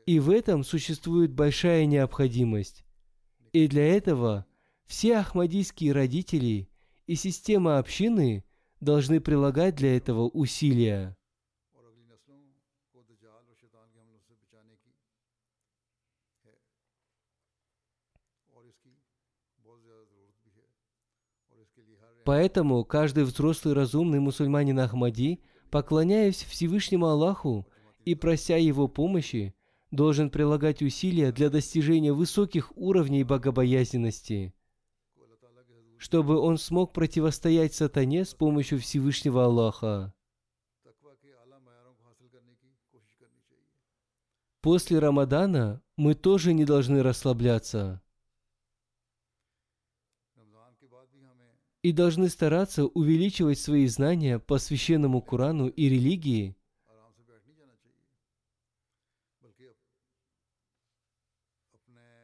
И 0.07 0.21
в 0.21 0.31
этом 0.31 0.63
существует 0.63 1.33
большая 1.33 1.85
необходимость. 1.85 2.85
И 3.53 3.67
для 3.67 3.89
этого 3.97 4.47
все 4.87 5.17
ахмадийские 5.17 5.91
родители 5.91 6.69
и 7.09 7.17
система 7.17 7.79
общины 7.79 8.45
должны 8.79 9.21
прилагать 9.21 9.75
для 9.75 9.97
этого 9.97 10.29
усилия. 10.29 11.17
Поэтому 22.25 22.85
каждый 22.85 23.25
взрослый 23.25 23.75
разумный 23.75 24.21
мусульманин 24.21 24.79
Ахмади, 24.79 25.41
поклоняясь 25.71 26.45
Всевышнему 26.45 27.07
Аллаху 27.07 27.67
и 28.05 28.15
прося 28.15 28.57
Его 28.57 28.87
помощи, 28.87 29.55
должен 29.91 30.31
прилагать 30.31 30.83
усилия 30.83 31.33
для 31.33 31.51
достижения 31.51 32.13
высоких 32.13 32.73
уровней 32.77 33.25
богобоязненности, 33.25 34.55
чтобы 35.99 36.39
он 36.39 36.59
смог 36.59 36.93
противостоять 36.93 37.75
сатане 37.75 38.25
с 38.25 38.35
помощью 38.35 38.79
Всевышнего 38.79 39.45
Аллаха. 39.45 40.15
После 44.61 45.01
Рамадана 45.01 45.83
мы 45.97 46.15
тоже 46.15 46.53
не 46.53 46.65
должны 46.65 47.03
расслабляться– 47.03 48.01
и 51.83 51.93
должны 51.93 52.29
стараться 52.29 52.87
увеличивать 52.87 53.59
свои 53.59 53.87
знания 53.87 54.39
по 54.39 54.59
священному 54.59 55.21
Корану 55.21 55.69
и 55.69 55.89
религии, 55.89 56.57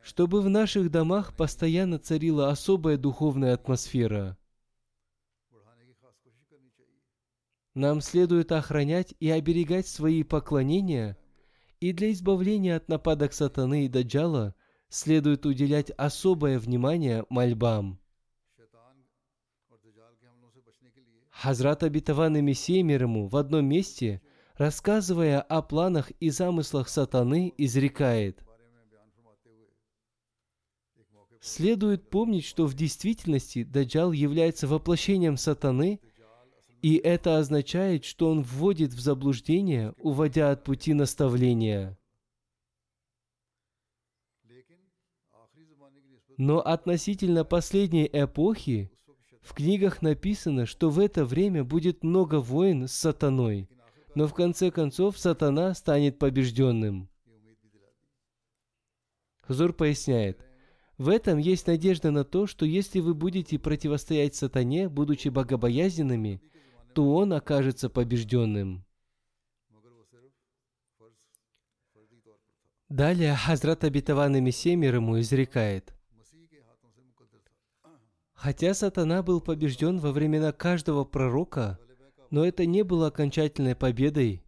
чтобы 0.03 0.41
в 0.41 0.49
наших 0.49 0.91
домах 0.91 1.37
постоянно 1.37 1.99
царила 1.99 2.51
особая 2.51 2.97
духовная 2.97 3.53
атмосфера. 3.53 4.39
Нам 7.75 8.01
следует 8.01 8.51
охранять 8.51 9.15
и 9.21 9.29
оберегать 9.29 9.87
свои 9.87 10.23
поклонения, 10.23 11.19
и 11.81 11.93
для 11.93 12.11
избавления 12.13 12.77
от 12.77 12.89
нападок 12.89 13.33
сатаны 13.33 13.85
и 13.85 13.89
даджала 13.89 14.55
следует 14.89 15.47
уделять 15.47 15.91
особое 15.91 16.59
внимание 16.59 17.25
мольбам. 17.29 18.01
Хазрат 21.41 21.85
обетованный 21.85 22.43
Мессия 22.43 22.83
мир 22.83 23.03
ему 23.03 23.29
в 23.29 23.37
одном 23.37 23.65
месте, 23.65 24.21
рассказывая 24.57 25.41
о 25.41 25.63
планах 25.63 26.11
и 26.19 26.31
замыслах 26.31 26.89
сатаны, 26.89 27.55
изрекает. 27.57 28.43
Следует 31.41 32.11
помнить, 32.11 32.45
что 32.45 32.67
в 32.67 32.75
действительности 32.75 33.63
Даджал 33.63 34.11
является 34.11 34.67
воплощением 34.67 35.37
сатаны, 35.37 36.01
и 36.83 36.97
это 36.97 37.39
означает, 37.39 38.05
что 38.05 38.31
он 38.31 38.43
вводит 38.43 38.93
в 38.93 38.99
заблуждение, 38.99 39.95
уводя 39.99 40.51
от 40.51 40.65
пути 40.65 40.93
наставления. 40.93 41.97
Но 46.37 46.59
относительно 46.61 47.45
последней 47.45 48.11
эпохи, 48.13 48.91
в 49.49 49.55
книгах 49.55 50.03
написано, 50.03 50.67
что 50.67 50.91
в 50.91 50.99
это 50.99 51.25
время 51.25 51.65
будет 51.65 52.05
много 52.05 52.39
войн 52.39 52.87
с 52.87 52.93
сатаной, 52.93 53.67
но 54.15 54.27
в 54.27 54.35
конце 54.35 54.71
концов 54.71 55.19
сатана 55.19 55.73
станет 55.73 56.19
побежденным. 56.19 57.09
Хузур 59.41 59.73
поясняет, 59.73 60.45
в 60.99 61.09
этом 61.09 61.39
есть 61.39 61.67
надежда 61.67 62.11
на 62.11 62.25
то, 62.25 62.47
что 62.47 62.67
если 62.67 63.01
вы 63.01 63.15
будете 63.15 63.59
противостоять 63.59 64.35
сатане, 64.35 64.91
будучи 64.91 65.29
богобоязненными, 65.29 66.43
то 66.93 67.15
он 67.15 67.33
окажется 67.33 67.89
побежденным. 67.89 68.85
Далее 72.91 73.35
Хазрат 73.35 73.83
Обетованный 73.83 74.43
Мессия 74.43 74.77
мир 74.77 74.97
ему 74.97 75.19
изрекает. 75.19 75.95
Хотя 78.39 78.73
сатана 78.73 79.25
был 79.25 79.41
побежден 79.41 79.99
во 79.99 80.13
времена 80.13 80.53
каждого 80.53 81.05
пророка, 81.05 81.77
но 82.31 82.45
это 82.45 82.67
не 82.67 82.85
было 82.85 83.09
окончательной 83.09 83.75
победой. 83.75 84.45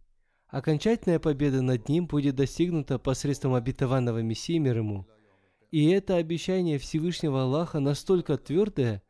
Окончательная 0.47 1.19
победа 1.19 1.61
над 1.61 1.89
ним 1.89 2.07
будет 2.07 2.35
достигнута 2.35 2.99
посредством 2.99 3.53
обетованного 3.53 4.21
Мессии 4.21 4.59
мир 4.59 4.77
ему. 4.77 5.07
И 5.71 5.89
это 5.89 6.15
обещание 6.15 6.77
Всевышнего 6.77 7.43
Аллаха 7.43 7.81
настолько 7.81 8.37
твердое, 8.37 9.03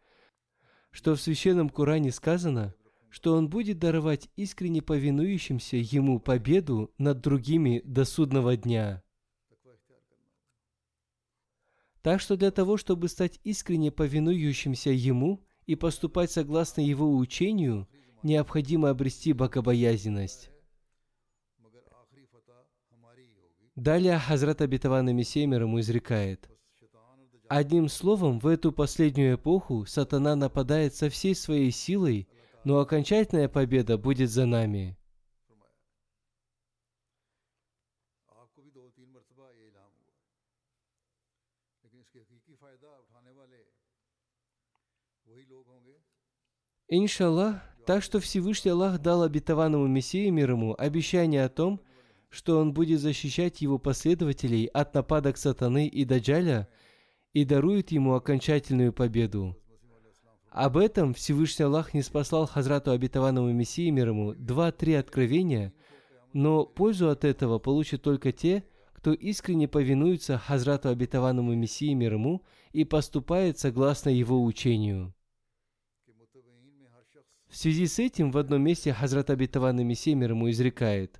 что 0.89 1.13
в 1.13 1.21
Священном 1.21 1.69
Коране 1.69 2.11
сказано, 2.11 2.73
что 3.09 3.35
Он 3.35 3.49
будет 3.49 3.77
даровать 3.77 4.29
искренне 4.35 4.81
повинующимся 4.81 5.77
Ему 5.77 6.19
победу 6.19 6.91
над 6.97 7.21
другими 7.21 7.83
до 7.85 8.03
судного 8.03 8.57
дня. 8.57 9.03
Так 12.01 12.19
что 12.19 12.35
для 12.35 12.51
того, 12.51 12.77
чтобы 12.77 13.07
стать 13.09 13.39
искренне 13.43 13.91
повинующимся 13.91 14.89
Ему 14.89 15.43
и 15.65 15.75
поступать 15.75 16.31
согласно 16.31 16.81
Его 16.81 17.15
учению, 17.15 17.87
необходимо 18.23 18.89
обрести 18.89 19.33
богобоязненность. 19.33 20.49
Далее 23.75 24.19
Хазрат 24.19 24.61
Абитаван 24.61 25.15
Мессия 25.15 25.47
миром 25.47 25.79
изрекает. 25.79 26.49
Одним 27.47 27.89
словом, 27.89 28.39
в 28.39 28.47
эту 28.47 28.71
последнюю 28.71 29.35
эпоху 29.35 29.85
сатана 29.85 30.35
нападает 30.35 30.95
со 30.95 31.09
всей 31.09 31.35
своей 31.35 31.71
силой, 31.71 32.27
но 32.63 32.79
окончательная 32.79 33.49
победа 33.49 33.97
будет 33.97 34.29
за 34.29 34.45
нами. 34.45 34.97
Иншаллах, 46.93 47.62
так 47.86 48.04
что 48.04 48.19
Всевышний 48.19 48.71
Аллах 48.71 48.99
дал 48.99 49.23
обетованному 49.23 49.88
Мессии 49.88 50.30
мир 50.30 50.51
ему 50.51 50.75
обещание 50.77 51.45
о 51.45 51.49
том, 51.49 51.80
что 52.30 52.60
он 52.60 52.73
будет 52.73 52.99
защищать 52.99 53.62
его 53.62 53.80
последователей 53.80 54.65
от 54.65 54.93
нападок 54.93 55.38
сатаны 55.38 55.88
и 55.88 56.04
даджаля 56.04 56.67
и 57.32 57.45
дарует 57.45 57.93
ему 57.93 58.15
окончательную 58.15 58.91
победу. 58.91 59.56
Об 60.49 60.75
этом 60.75 61.13
Всевышний 61.13 61.63
Аллах 61.63 61.93
не 61.93 62.01
спаслал 62.01 62.45
Хазрату 62.45 62.91
обетованному 62.91 63.54
Мессии 63.54 63.89
мир 63.89 64.10
ему 64.10 64.34
два-три 64.34 64.95
откровения, 64.95 65.71
но 66.34 66.65
пользу 66.65 67.10
от 67.10 67.23
этого 67.23 67.58
получат 67.58 68.01
только 68.01 68.34
те, 68.34 68.65
кто 68.91 69.13
искренне 69.13 69.69
повинуется 69.69 70.38
Хазрату 70.38 70.89
обетованному 70.89 71.54
Мессии 71.56 71.93
мир 71.93 72.15
ему 72.15 72.43
и 72.73 72.84
поступает 72.84 73.58
согласно 73.58 74.10
его 74.10 74.43
учению. 74.43 75.13
В 77.51 77.57
связи 77.57 77.85
с 77.85 77.99
этим 77.99 78.31
в 78.31 78.37
одном 78.37 78.63
месте 78.63 78.93
Хазрат 78.93 79.29
Абитаван 79.29 79.77
и 79.81 79.83
Мессемер 79.83 80.31
ему 80.31 80.49
изрекает. 80.49 81.19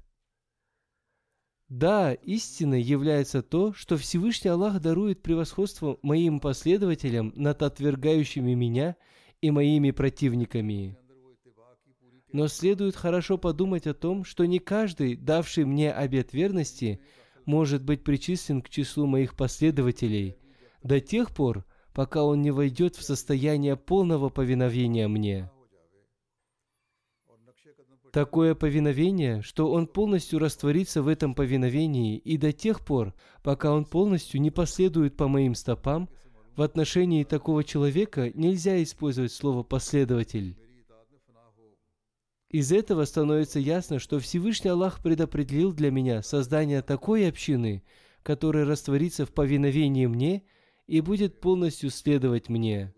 «Да, 1.68 2.14
истиной 2.14 2.82
является 2.82 3.42
то, 3.42 3.74
что 3.74 3.98
Всевышний 3.98 4.50
Аллах 4.50 4.80
дарует 4.80 5.22
превосходство 5.22 6.00
моим 6.02 6.40
последователям 6.40 7.34
над 7.36 7.62
отвергающими 7.62 8.54
меня 8.54 8.96
и 9.42 9.52
моими 9.52 9.92
противниками». 9.92 10.98
Но 12.32 12.48
следует 12.48 12.96
хорошо 12.96 13.38
подумать 13.38 13.86
о 13.86 13.94
том, 13.94 14.24
что 14.24 14.46
не 14.46 14.60
каждый, 14.60 15.18
давший 15.18 15.66
мне 15.66 15.92
обет 15.92 16.32
верности, 16.32 17.02
может 17.46 17.84
быть 17.84 18.06
причислен 18.06 18.62
к 18.62 18.70
числу 18.70 19.06
моих 19.06 19.36
последователей, 19.36 20.38
до 20.82 21.02
тех 21.02 21.36
пор, 21.36 21.66
пока 21.94 22.24
он 22.24 22.42
не 22.42 22.52
войдет 22.52 22.96
в 22.96 23.04
состояние 23.04 23.76
полного 23.76 24.30
повиновения 24.30 25.10
мне. 25.10 25.51
Такое 28.12 28.56
повиновение, 28.56 29.42
что 29.42 29.72
он 29.72 29.88
полностью 29.88 30.40
растворится 30.40 31.02
в 31.02 31.08
этом 31.08 31.34
повиновении 31.34 32.18
и 32.18 32.38
до 32.38 32.52
тех 32.52 32.84
пор, 32.84 33.14
пока 33.42 33.72
он 33.72 33.86
полностью 33.86 34.42
не 34.42 34.52
последует 34.52 35.16
по 35.16 35.30
моим 35.30 35.56
стопам, 35.56 36.10
в 36.58 36.62
отношении 36.62 37.24
такого 37.24 37.64
человека 37.64 38.30
нельзя 38.34 38.84
использовать 38.84 39.32
слово 39.32 39.64
«последователь». 39.64 40.58
Из 42.50 42.74
этого 42.74 43.06
становится 43.06 43.60
ясно, 43.60 43.98
что 43.98 44.20
Всевышний 44.20 44.72
Аллах 44.72 45.02
предопределил 45.02 45.72
для 45.72 45.90
меня 45.90 46.22
создание 46.22 46.82
такой 46.82 47.30
общины, 47.30 47.82
которая 48.24 48.66
растворится 48.66 49.26
в 49.26 49.32
повиновении 49.32 50.06
мне 50.06 50.44
и 50.86 51.00
будет 51.00 51.40
полностью 51.40 51.90
следовать 51.90 52.50
мне. 52.50 52.94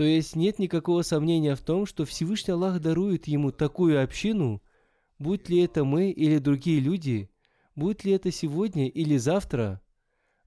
То 0.00 0.04
есть 0.04 0.34
нет 0.34 0.58
никакого 0.58 1.02
сомнения 1.02 1.54
в 1.54 1.60
том, 1.60 1.84
что 1.84 2.06
Всевышний 2.06 2.54
Аллах 2.54 2.80
дарует 2.80 3.28
ему 3.28 3.52
такую 3.52 4.02
общину, 4.02 4.62
будь 5.18 5.50
ли 5.50 5.60
это 5.62 5.84
мы 5.84 6.08
или 6.10 6.38
другие 6.38 6.80
люди, 6.80 7.28
будь 7.76 8.02
ли 8.04 8.12
это 8.12 8.32
сегодня 8.32 8.88
или 8.88 9.18
завтра. 9.18 9.82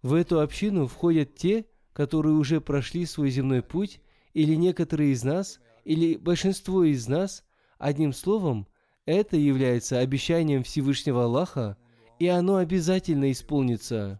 В 0.02 0.16
эту 0.16 0.39
общину 0.39 0.88
входят 0.88 1.36
те, 1.36 1.68
которые 1.94 2.34
уже 2.34 2.62
прошли 2.62 3.06
свой 3.06 3.30
земной 3.30 3.62
путь, 3.62 4.02
или 4.34 4.56
некоторые 4.56 5.12
из 5.12 5.24
нас, 5.24 5.60
или 5.84 6.16
большинство 6.16 6.84
из 6.84 7.08
нас. 7.08 7.44
Одним 7.78 8.12
словом, 8.12 8.66
это 9.06 9.38
является 9.38 10.00
обещанием 10.00 10.63
Всевышнего 10.63 11.26
Аллаха, 11.26 11.78
и 12.18 12.26
оно 12.26 12.56
обязательно 12.56 13.32
исполнится. 13.32 14.20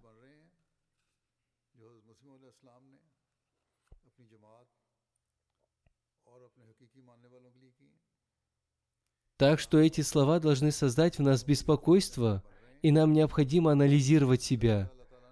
Так 9.44 9.60
что 9.60 9.78
эти 9.78 10.00
слова 10.00 10.40
должны 10.40 10.72
создать 10.72 11.18
в 11.18 11.22
нас 11.22 11.44
беспокойство, 11.44 12.42
и 12.82 12.92
нам 12.94 13.12
необходимо 13.12 13.74
анализировать 13.74 14.42
себя. 14.42 14.90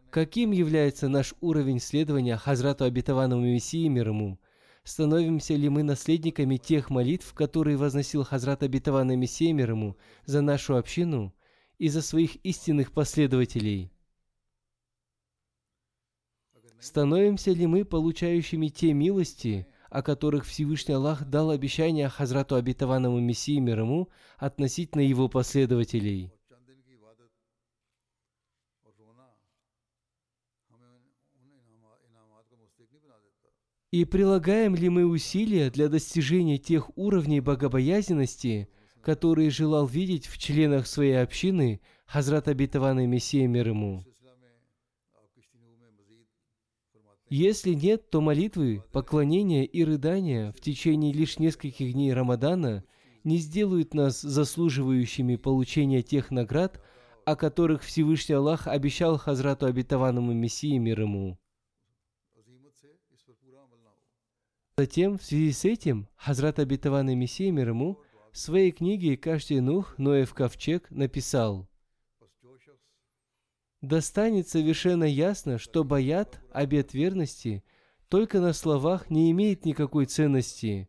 Каким 0.10 0.52
является 0.52 1.08
наш 1.08 1.34
уровень 1.40 1.80
следования 1.80 2.36
Хазрату 2.36 2.84
Обетованному 2.84 3.46
Мессии 3.46 3.88
мир 3.88 4.10
ему? 4.10 4.38
Становимся 4.84 5.56
ли 5.56 5.70
мы 5.70 5.84
наследниками 5.84 6.58
тех 6.58 6.90
молитв, 6.90 7.34
которые 7.34 7.78
возносил 7.78 8.26
Хазрат 8.26 8.64
Обетованный 8.64 9.16
Мессия 9.16 9.54
мир 9.54 9.70
ему 9.70 9.96
за 10.26 10.42
нашу 10.42 10.76
общину 10.76 11.34
и 11.78 11.88
за 11.88 12.02
своих 12.02 12.36
истинных 12.44 12.92
последователей? 12.92 13.94
Становимся 16.82 17.52
ли 17.52 17.66
мы 17.66 17.86
получающими 17.86 18.68
те 18.68 18.92
милости, 18.92 19.68
о 19.92 20.02
которых 20.02 20.46
Всевышний 20.46 20.96
Аллах 20.96 21.26
дал 21.26 21.50
обещание 21.50 22.08
Хазрату 22.08 22.56
Обетованному 22.56 23.20
Мессии 23.20 23.60
мир 23.60 23.86
относительно 24.38 25.02
его 25.02 25.28
последователей. 25.28 26.32
И 33.92 34.06
прилагаем 34.06 34.76
ли 34.76 34.88
мы 34.88 35.06
усилия 35.06 35.70
для 35.70 35.90
достижения 35.90 36.58
тех 36.58 36.98
уровней 36.98 37.42
богобоязненности, 37.42 38.70
которые 39.02 39.50
желал 39.50 39.86
видеть 39.86 40.28
в 40.28 40.38
членах 40.38 40.88
своей 40.88 41.22
общины 41.22 41.82
Хазрат 42.06 42.48
Обетованный 42.48 43.08
Мессия 43.08 43.46
мир 43.46 43.68
ему? 43.68 44.06
Если 47.32 47.76
нет, 47.76 48.10
то 48.10 48.20
молитвы, 48.20 48.84
поклонения 48.92 49.64
и 49.64 49.86
рыдания 49.86 50.52
в 50.52 50.60
течение 50.60 51.14
лишь 51.14 51.40
нескольких 51.40 51.94
дней 51.94 52.12
Рамадана 52.12 52.84
не 53.24 53.38
сделают 53.38 53.94
нас 53.94 54.20
заслуживающими 54.20 55.38
получения 55.38 56.02
тех 56.02 56.30
наград, 56.30 56.84
о 57.24 57.38
которых 57.38 57.84
Всевышний 57.84 58.36
Аллах 58.36 58.68
обещал 58.68 59.18
Хазрату 59.18 59.66
обетованному 59.66 60.34
Мессии 60.34 60.78
мир 60.78 61.04
ему. 61.04 61.40
Затем, 64.78 65.18
в 65.18 65.24
связи 65.24 65.54
с 65.54 65.64
этим, 65.64 66.10
Хазрат 66.18 66.60
обетованный 66.60 67.16
Мессия 67.16 67.50
мир 67.50 67.70
ему 67.70 68.02
в 68.34 68.38
своей 68.38 68.72
книге 68.72 69.16
«Каждый 69.16 69.62
нух, 69.62 69.98
Ноев 69.98 70.34
ковчег» 70.34 70.92
написал– 70.92 71.70
да 73.82 74.00
станет 74.02 74.48
совершенно 74.48 75.04
ясно, 75.04 75.58
что 75.58 75.84
боят 75.84 76.40
обет 76.52 76.94
верности, 76.94 77.64
только 78.10 78.40
на 78.40 78.54
словах 78.54 79.10
не 79.10 79.32
имеет 79.32 79.66
никакой 79.66 80.06
ценности. 80.06 80.88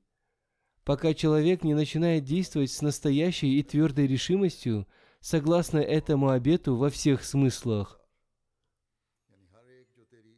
Пока 0.84 1.14
человек 1.14 1.64
не 1.64 1.74
начинает 1.74 2.24
действовать 2.24 2.70
с 2.70 2.82
настоящей 2.82 3.58
и 3.58 3.62
твердой 3.62 4.06
решимостью, 4.06 4.86
согласно 5.20 5.78
этому 5.78 6.30
обету 6.30 6.76
во 6.76 6.90
всех 6.90 7.24
смыслах. 7.24 8.00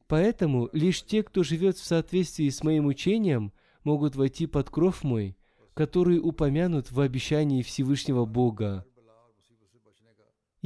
Поэтому 0.06 0.68
лишь 0.72 1.02
те, 1.02 1.22
кто 1.22 1.42
живет 1.42 1.78
в 1.78 1.84
соответствии 1.84 2.50
с 2.50 2.62
моим 2.62 2.86
учением, 2.86 3.52
могут 3.82 4.16
войти 4.16 4.46
под 4.46 4.68
кров 4.68 5.02
мой, 5.02 5.36
который 5.72 6.18
упомянут 6.18 6.92
в 6.92 7.00
обещании 7.00 7.62
Всевышнего 7.62 8.26
Бога. 8.26 8.86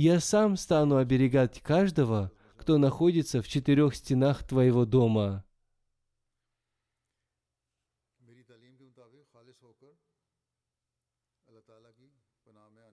Я 0.01 0.21
сам 0.21 0.57
стану 0.57 0.99
оберегать 0.99 1.61
каждого, 1.61 2.31
кто 2.57 2.79
находится 2.79 3.43
в 3.43 3.49
четырех 3.49 3.97
стенах 3.97 4.47
твоего 4.47 4.85
дома. 4.85 5.45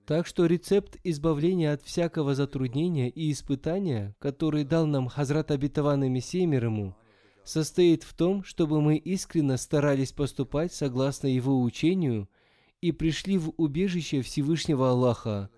Так 0.08 0.26
что 0.26 0.48
рецепт 0.48 0.98
избавления 1.04 1.74
от 1.74 1.84
всякого 1.84 2.34
затруднения 2.34 3.10
и 3.12 3.32
испытания, 3.32 4.16
который 4.18 4.64
дал 4.64 4.88
нам 4.88 5.08
Хазрат 5.08 5.52
Абитаван 5.52 6.06
и 6.06 6.10
Мессия 6.10 6.48
мир 6.48 6.66
ему, 6.66 6.96
состоит 7.44 8.02
в 8.02 8.16
том, 8.16 8.44
чтобы 8.44 8.82
мы 8.82 8.98
искренне 8.98 9.58
старались 9.58 10.12
поступать 10.12 10.74
согласно 10.74 11.28
его 11.28 11.62
учению 11.62 12.28
и 12.82 12.92
пришли 12.92 13.38
в 13.38 13.54
убежище 13.58 14.24
Всевышнего 14.24 14.90
Аллаха, 14.90 15.52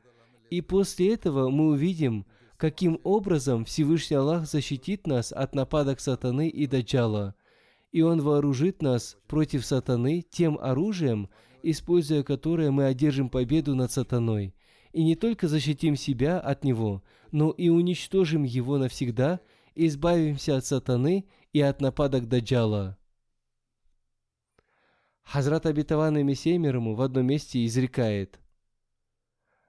и 0.50 0.62
после 0.62 1.14
этого 1.14 1.50
мы 1.50 1.70
увидим, 1.70 2.26
каким 2.56 3.00
образом 3.04 3.66
Всевышний 3.66 4.16
Аллах 4.16 4.48
защитит 4.48 5.06
нас 5.06 5.32
от 5.32 5.54
нападок 5.54 6.00
сатаны 6.00 6.48
и 6.48 6.68
даджала. 6.68 7.36
И 7.92 8.02
Он 8.02 8.22
вооружит 8.22 8.82
нас 8.82 9.18
против 9.28 9.66
сатаны 9.66 10.24
тем 10.30 10.58
оружием, 10.60 11.30
используя 11.64 12.24
которое 12.24 12.72
мы 12.72 12.86
одержим 12.86 13.30
победу 13.30 13.76
над 13.76 13.92
сатаной. 13.92 14.56
И 14.94 15.04
не 15.04 15.16
только 15.16 15.48
защитим 15.48 15.96
себя 15.96 16.40
от 16.40 16.64
него, 16.64 17.04
но 17.32 17.52
и 17.52 17.70
уничтожим 17.70 18.44
его 18.44 18.78
навсегда, 18.78 19.42
избавимся 19.76 20.58
от 20.58 20.66
сатаны 20.66 21.26
и 21.54 21.62
от 21.62 21.82
нападок 21.82 22.28
даджала. 22.28 22.98
Хазрат 25.24 25.66
обетованный 25.66 26.24
Мессия 26.24 26.58
в 26.58 27.02
одном 27.02 27.26
месте 27.26 27.66
изрекает– 27.66 28.40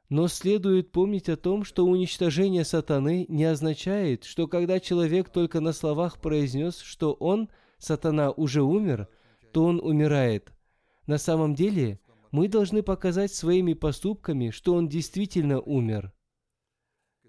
но 0.08 0.26
следует 0.28 0.90
помнить 0.90 1.28
о 1.28 1.36
том, 1.36 1.64
что 1.64 1.84
уничтожение 1.84 2.64
сатаны 2.64 3.26
не 3.28 3.44
означает, 3.44 4.24
что 4.24 4.48
когда 4.48 4.80
человек 4.80 5.28
только 5.28 5.60
на 5.60 5.72
словах 5.72 6.20
произнес, 6.20 6.78
что 6.78 7.12
он, 7.12 7.50
сатана, 7.78 8.30
уже 8.30 8.62
умер, 8.62 9.08
то 9.52 9.64
он 9.64 9.80
умирает. 9.80 10.50
На 11.06 11.18
самом 11.18 11.54
деле, 11.54 12.00
мы 12.30 12.48
должны 12.48 12.82
показать 12.82 13.32
своими 13.32 13.74
поступками, 13.74 14.50
что 14.50 14.74
он 14.74 14.88
действительно 14.88 15.60
умер. 15.60 16.12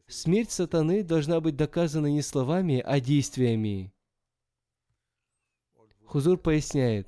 Смерть 0.08 0.52
сатаны 0.52 1.04
должна 1.04 1.40
быть 1.42 1.56
доказана 1.56 2.08
не 2.08 2.22
словами, 2.22 2.82
а 2.84 3.00
действиями. 3.00 3.94
Хузур 6.06 6.38
поясняет, 6.38 7.08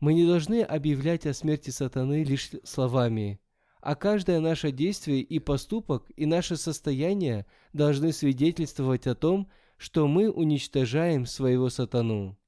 мы 0.00 0.14
не 0.14 0.26
должны 0.26 0.62
объявлять 0.62 1.26
о 1.26 1.34
смерти 1.34 1.70
сатаны 1.70 2.24
лишь 2.24 2.50
словами– 2.64 3.38
а 3.82 3.96
каждое 3.96 4.38
наше 4.38 4.70
действие 4.70 5.22
и 5.22 5.40
поступок 5.40 6.04
и 6.14 6.24
наше 6.24 6.56
состояние 6.56 7.46
должны 7.72 8.12
свидетельствовать 8.12 9.08
о 9.08 9.16
том, 9.16 9.50
что 9.76 10.06
мы 10.06 10.30
уничтожаем 10.30 11.26
своего 11.26 11.68
сатану. 11.68 12.38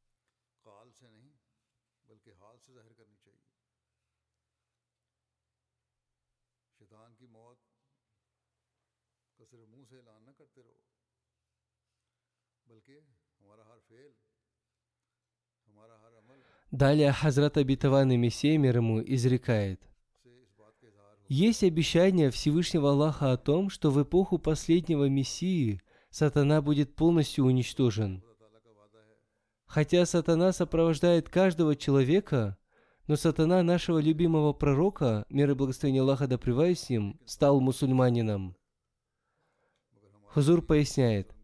Далее 16.71 17.13
Хазрат 17.13 17.57
Абитаван 17.57 18.09
Мессия 18.21 18.57
мир 18.57 18.77
ему 18.77 19.03
изрекает– 19.03 19.81
есть 21.29 21.65
обещание 21.65 22.31
Всевышнего 22.31 22.91
Аллаха 22.91 23.33
о 23.33 23.37
том, 23.37 23.71
что 23.71 23.91
в 23.91 24.03
эпоху 24.03 24.39
последнего 24.39 25.09
Мессии 25.09 25.81
сатана 26.11 26.61
будет 26.61 26.95
полностью 26.95 27.45
уничтожен. 27.45 28.23
Хотя 29.67 30.07
сатана 30.07 30.53
сопровождает 30.53 31.29
каждого 31.29 31.75
человека, 31.75 32.59
но 33.07 33.17
сатана 33.17 33.63
нашего 33.63 33.99
любимого 33.99 34.53
пророка, 34.53 35.25
мир 35.29 35.51
и 35.51 35.55
благословение 35.55 36.03
Аллаха 36.03 36.27
да 36.27 36.39
с 36.39 36.89
ним, 36.89 37.19
стал 37.25 37.61
мусульманином. 37.61 38.57
Хузур 40.27 40.63
поясняет, 40.63 41.35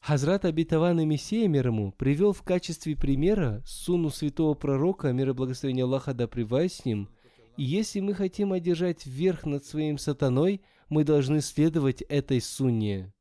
Хазрат 0.00 0.44
обетованный 0.44 1.04
Мессия 1.04 1.48
мир 1.48 1.68
ему 1.68 1.92
привел 1.92 2.32
в 2.32 2.42
качестве 2.42 2.96
примера 2.96 3.62
суну 3.66 4.10
святого 4.10 4.54
пророка, 4.54 5.12
мир 5.12 5.30
и 5.30 5.32
благословение 5.32 5.84
Аллаха 5.84 6.14
да 6.14 6.28
с 6.28 6.84
ним, 6.84 7.08
если 7.64 8.00
мы 8.00 8.14
хотим 8.14 8.52
одержать 8.52 9.06
верх 9.06 9.44
над 9.44 9.64
своим 9.64 9.98
сатаной, 9.98 10.62
мы 10.88 11.04
должны 11.04 11.40
следовать 11.40 12.02
этой 12.02 12.40
сунне. 12.40 13.12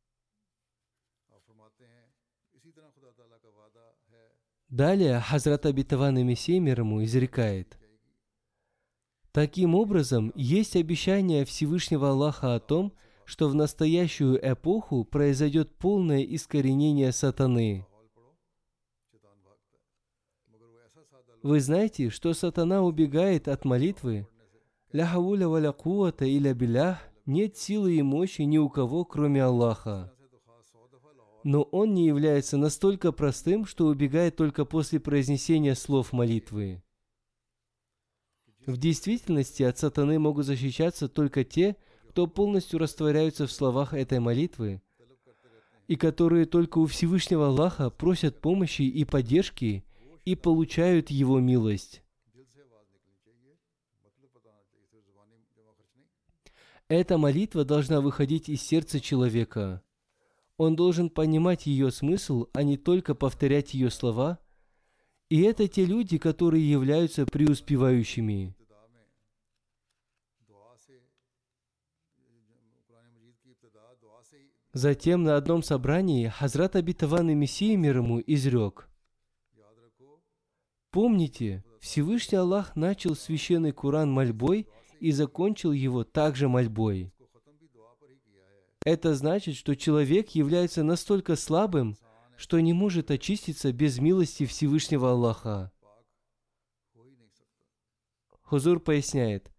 Далее 4.69 5.21
Хазрат 5.21 5.65
Абитаван 5.65 6.15
Мессия 6.25 6.59
мир 6.59 6.81
ему 6.81 7.03
изрекает. 7.03 7.77
Таким 9.31 9.75
образом, 9.75 10.33
есть 10.35 10.75
обещание 10.75 11.45
Всевышнего 11.45 12.09
Аллаха 12.09 12.55
о 12.55 12.59
том, 12.59 12.93
что 13.23 13.49
в 13.49 13.55
настоящую 13.55 14.39
эпоху 14.41 15.05
произойдет 15.05 15.77
полное 15.77 16.21
искоренение 16.23 17.11
сатаны. 17.11 17.85
Вы 21.47 21.61
знаете, 21.61 22.09
что 22.09 22.33
сатана 22.33 22.83
убегает 22.83 23.47
от 23.47 23.63
молитвы? 23.63 24.27
Ля 24.91 25.07
хауля 25.07 25.47
валя 25.47 25.71
куата 25.71 26.25
иля 26.25 26.53
билях 26.53 26.99
нет 27.25 27.55
силы 27.55 27.95
и 27.95 28.01
мощи 28.01 28.41
ни 28.41 28.57
у 28.57 28.67
кого, 28.67 29.05
кроме 29.05 29.41
Аллаха. 29.43 30.13
Но 31.45 31.61
он 31.61 31.93
не 31.93 32.05
является 32.05 32.57
настолько 32.57 33.13
простым, 33.13 33.65
что 33.65 33.85
убегает 33.85 34.35
только 34.35 34.65
после 34.65 34.99
произнесения 34.99 35.73
слов 35.75 36.11
молитвы. 36.11 36.83
В 38.65 38.75
действительности 38.75 39.63
от 39.63 39.77
сатаны 39.77 40.19
могут 40.19 40.45
защищаться 40.45 41.07
только 41.07 41.45
те, 41.45 41.77
кто 42.09 42.27
полностью 42.27 42.77
растворяются 42.77 43.47
в 43.47 43.53
словах 43.53 43.93
этой 43.93 44.19
молитвы, 44.19 44.81
и 45.87 45.95
которые 45.95 46.45
только 46.45 46.79
у 46.79 46.87
Всевышнего 46.87 47.47
Аллаха 47.47 47.89
просят 47.89 48.41
помощи 48.41 48.81
и 48.81 49.05
поддержки 49.05 49.85
и 50.27 50.35
получают 50.35 51.09
Его 51.09 51.39
милость. 51.39 52.03
Эта 56.89 57.17
молитва 57.17 57.63
должна 57.63 58.01
выходить 58.01 58.49
из 58.49 58.61
сердца 58.61 58.99
человека. 58.99 59.81
Он 60.57 60.75
должен 60.75 61.09
понимать 61.09 61.65
ее 61.65 61.91
смысл, 61.91 62.47
а 62.51 62.63
не 62.63 62.75
только 62.75 63.15
повторять 63.15 63.73
ее 63.73 63.89
слова. 63.89 64.39
И 65.29 65.43
это 65.43 65.69
те 65.69 65.85
люди, 65.85 66.17
которые 66.17 66.69
являются 66.69 67.25
преуспевающими. 67.25 68.53
Затем 74.73 75.23
на 75.23 75.37
одном 75.37 75.63
собрании 75.63 76.27
Хазрат 76.27 76.75
Абитаван 76.75 77.29
и 77.29 77.33
Мессия 77.33 77.77
мир 77.77 77.99
ему 77.99 78.21
изрек– 78.27 78.89
Помните, 80.91 81.63
Всевышний 81.79 82.37
Аллах 82.37 82.75
начал 82.75 83.15
священный 83.15 83.71
Куран 83.71 84.11
мольбой 84.11 84.67
и 84.99 85.11
закончил 85.11 85.71
его 85.71 86.03
также 86.03 86.47
мольбой. 86.47 87.11
Это 88.85 89.15
значит, 89.15 89.55
что 89.55 89.75
человек 89.75 90.29
является 90.29 90.83
настолько 90.83 91.35
слабым, 91.35 91.97
что 92.37 92.59
не 92.59 92.73
может 92.73 93.11
очиститься 93.11 93.73
без 93.73 93.99
милости 93.99 94.45
Всевышнего 94.45 95.11
Аллаха. 95.11 95.71
Хузур 98.43 98.79
поясняет, 98.79 99.51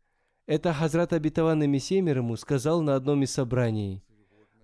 это 0.47 0.73
Хазрат 0.73 1.12
Абитаван 1.12 1.71
Мессия 1.71 2.03
ему 2.03 2.37
сказал 2.37 2.81
на 2.81 2.95
одном 2.95 3.23
из 3.23 3.33
собраний. 3.33 4.03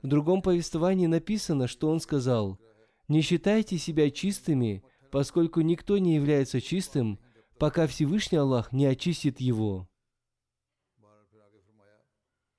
В 0.00 0.06
другом 0.06 0.40
повествовании 0.40 1.06
написано, 1.06 1.66
что 1.66 1.90
он 1.90 2.00
сказал, 2.00 2.58
«Не 3.06 3.20
считайте 3.20 3.76
себя 3.76 4.10
чистыми, 4.10 4.82
поскольку 5.14 5.60
никто 5.60 5.96
не 5.96 6.16
является 6.16 6.60
чистым, 6.60 7.20
пока 7.56 7.86
Всевышний 7.86 8.38
Аллах 8.38 8.72
не 8.72 8.84
очистит 8.84 9.40
его. 9.40 9.88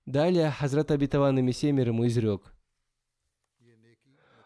Далее 0.06 0.50
Хазрат 0.52 0.90
Абитаван 0.90 1.36
Мессия 1.44 1.74
ему 1.74 2.08
изрек. 2.08 2.54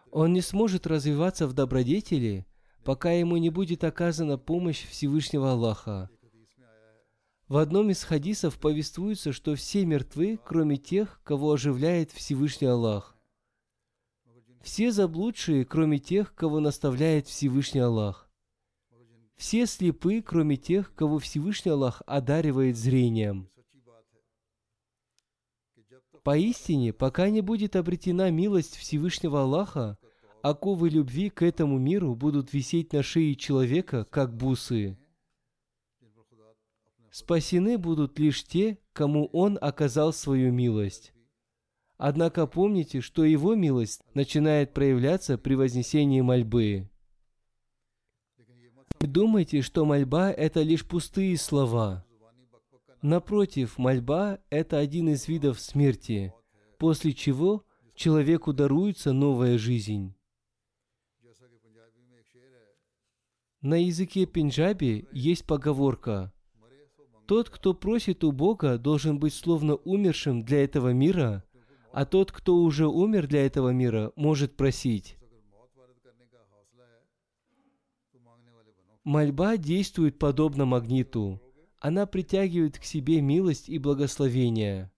Он 0.09 0.33
не 0.33 0.41
сможет 0.41 0.87
развиваться 0.87 1.45
в 1.45 1.53
добродетели, 1.53 2.47
пока 2.83 3.11
ему 3.11 3.37
не 3.37 3.51
будет 3.51 3.83
оказана 3.83 4.39
помощь 4.39 4.87
Всевышнего 4.87 5.51
Аллаха. 5.51 6.09
В 7.47 7.57
одном 7.57 7.91
из 7.91 8.03
хадисов 8.03 8.59
повествуется, 8.59 9.31
что 9.33 9.53
все 9.53 9.85
мертвы, 9.85 10.39
кроме 10.43 10.77
тех, 10.77 11.21
кого 11.23 11.51
оживляет 11.51 12.11
Всевышний 12.11 12.69
Аллах. 12.69 13.18
Все 14.61 14.91
заблудшие, 14.91 15.65
кроме 15.65 15.99
тех, 15.99 16.35
кого 16.35 16.59
наставляет 16.59 17.27
Всевышний 17.27 17.79
Аллах. 17.79 18.29
Все 19.35 19.65
слепы, 19.65 20.21
кроме 20.21 20.57
тех, 20.57 20.93
кого 20.95 21.17
Всевышний 21.17 21.71
Аллах 21.71 22.01
одаривает 22.05 22.75
зрением. 22.75 23.49
Поистине, 26.23 26.91
пока 26.91 27.29
не 27.29 27.41
будет 27.41 27.77
обретена 27.77 28.29
милость 28.29 28.75
Всевышнего 28.75 29.41
Аллаха, 29.43 29.97
оковы 30.41 30.89
любви 30.89 31.29
к 31.29 31.41
этому 31.41 31.79
миру 31.79 32.15
будут 32.15 32.51
висеть 32.51 32.91
на 32.91 33.01
шее 33.01 33.35
человека, 33.35 34.05
как 34.09 34.35
бусы. 34.35 34.97
Спасены 37.11 37.77
будут 37.77 38.19
лишь 38.19 38.43
те, 38.43 38.77
кому 38.93 39.27
Он 39.27 39.57
оказал 39.59 40.13
свою 40.13 40.51
милость. 40.51 41.13
Однако 41.99 42.47
помните, 42.47 43.01
что 43.01 43.25
Его 43.25 43.55
милость 43.55 44.01
начинает 44.13 44.73
проявляться 44.73 45.37
при 45.37 45.55
вознесении 45.55 46.21
мольбы. 46.21 46.89
Не 49.01 49.07
думайте, 49.07 49.61
что 49.61 49.83
мольба– 49.83 50.31
это 50.31 50.61
лишь 50.61 50.87
пустые 50.87 51.37
слова. 51.37 52.05
Напротив, 53.01 53.77
мольба– 53.77 54.39
это 54.49 54.77
один 54.77 55.09
из 55.09 55.27
видов 55.27 55.59
смерти, 55.59 56.33
после 56.77 57.11
чего 57.11 57.65
человеку 57.95 58.53
даруется 58.53 59.11
новая 59.11 59.57
жизнь. 59.57 60.15
На 63.59 63.75
языке 63.75 64.25
пенджаби 64.25 65.05
есть 65.11 65.45
поговорка 65.45 66.31
«Тот, 67.27 67.49
кто 67.49 67.73
просит 67.73 68.23
у 68.23 68.31
Бога, 68.31 68.77
должен 68.77 69.19
быть 69.19 69.33
словно 69.33 69.75
умершим 69.75 70.43
для 70.43 70.63
этого 70.63 70.93
мира, 70.93 71.43
а 71.91 72.05
тот, 72.05 72.31
кто 72.31 72.55
уже 72.57 72.87
умер 72.87 73.27
для 73.27 73.45
этого 73.45 73.69
мира, 73.69 74.11
может 74.15 74.55
просить». 74.55 75.17
Мольба 79.03 79.57
действует 79.57 80.19
подобно 80.19 80.65
магниту. 80.65 81.41
Она 81.79 82.05
притягивает 82.05 82.77
к 82.77 82.83
себе 82.83 83.21
милость 83.21 83.69
и 83.69 83.79
благословение. 83.79 84.91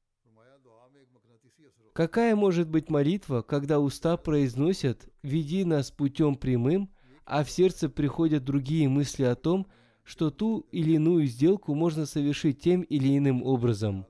Какая 1.94 2.36
может 2.36 2.70
быть 2.70 2.90
молитва, 2.90 3.42
когда 3.42 3.80
уста 3.80 4.18
произносят 4.18 5.08
«Веди 5.24 5.66
нас 5.66 5.92
путем 5.92 6.36
прямым», 6.36 6.90
а 7.26 7.44
в 7.44 7.52
сердце 7.52 7.90
приходят 7.90 8.44
другие 8.44 8.90
мысли 8.90 9.24
о 9.24 9.36
том, 9.36 9.68
что 10.04 10.32
ту 10.32 10.66
или 10.72 10.94
иную 10.94 11.28
сделку 11.28 11.76
можно 11.76 12.06
совершить 12.06 12.60
тем 12.60 12.82
или 12.82 13.18
иным 13.18 13.44
образом. 13.44 14.06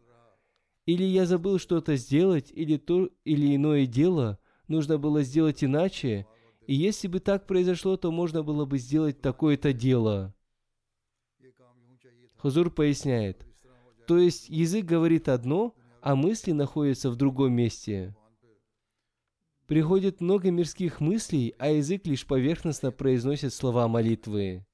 Или 0.92 1.06
я 1.06 1.26
забыл 1.26 1.58
что-то 1.58 1.96
сделать, 1.96 2.52
или 2.54 2.76
то 2.76 3.10
или 3.24 3.56
иное 3.56 3.86
дело 3.86 4.40
нужно 4.68 4.98
было 4.98 5.24
сделать 5.24 5.64
иначе, 5.64 6.28
и 6.68 6.76
если 6.76 7.08
бы 7.08 7.22
так 7.22 7.48
произошло, 7.48 7.96
то 7.96 8.12
можно 8.12 8.44
было 8.44 8.66
бы 8.66 8.78
сделать 8.78 9.22
такое-то 9.22 9.72
дело. 9.72 10.36
Хузур 12.36 12.70
поясняет, 12.70 13.46
то 14.06 14.18
есть 14.18 14.50
язык 14.50 14.84
говорит 14.84 15.30
одно, 15.30 15.74
а 16.02 16.18
мысли 16.18 16.52
находятся 16.52 17.10
в 17.10 17.16
другом 17.16 17.54
месте. 17.54 18.14
Приходит 19.68 20.20
много 20.20 20.52
мирских 20.52 21.00
мыслей, 21.00 21.56
а 21.58 21.70
язык 21.70 22.06
лишь 22.06 22.28
поверхностно 22.28 22.92
произносит 22.92 23.54
слова 23.54 23.88
молитвы. 23.88 24.66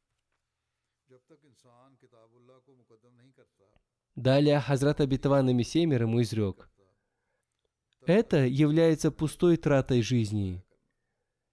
Далее 4.17 4.59
Хазрат 4.59 4.99
Абитаван 4.99 5.55
Мессемер 5.55 6.01
ему 6.01 6.23
изрек. 6.23 6.71
Это 8.03 8.47
является 8.47 9.11
пустой 9.11 9.57
тратой 9.57 10.01
жизни. 10.01 10.65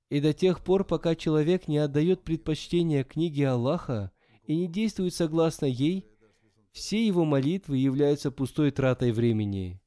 И 0.08 0.18
до 0.18 0.32
тех 0.32 0.64
пор, 0.64 0.84
пока 0.84 1.14
человек 1.14 1.68
не 1.68 1.76
отдает 1.76 2.22
предпочтение 2.22 3.04
книге 3.04 3.48
Аллаха 3.50 4.12
и 4.44 4.56
не 4.56 4.66
действует 4.66 5.12
согласно 5.12 5.66
ей, 5.66 6.08
все 6.72 7.06
его 7.06 7.26
молитвы 7.26 7.76
являются 7.76 8.30
пустой 8.30 8.70
тратой 8.70 9.12
времени. 9.12 9.78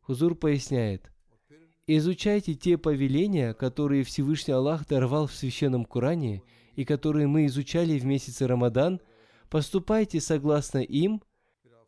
Хузур 0.00 0.34
поясняет, 0.34 1.12
Изучайте 1.86 2.54
те 2.54 2.76
повеления, 2.76 3.54
которые 3.54 4.02
Всевышний 4.02 4.54
Аллах 4.54 4.88
даровал 4.88 5.28
в 5.28 5.34
Священном 5.34 5.84
Коране 5.84 6.42
и 6.74 6.84
которые 6.84 7.28
мы 7.28 7.46
изучали 7.46 7.96
в 7.98 8.04
месяце 8.04 8.48
Рамадан, 8.48 9.00
поступайте 9.52 10.18
согласно 10.18 10.78
им, 10.78 11.22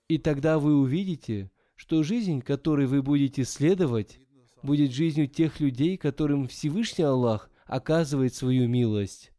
и 0.07 0.19
тогда 0.19 0.59
вы 0.59 0.77
увидите, 0.77 1.51
что 1.77 2.03
жизнь, 2.03 2.43
которой 2.43 2.87
вы 2.87 3.03
будете 3.03 3.45
следовать, 3.45 4.21
будет 4.63 4.93
жизнью 4.93 5.29
тех 5.29 5.61
людей, 5.61 5.97
которым 5.97 6.47
Всевышний 6.47 7.05
Аллах 7.05 7.51
оказывает 7.65 8.35
свою 8.35 8.69
милость. 8.69 9.33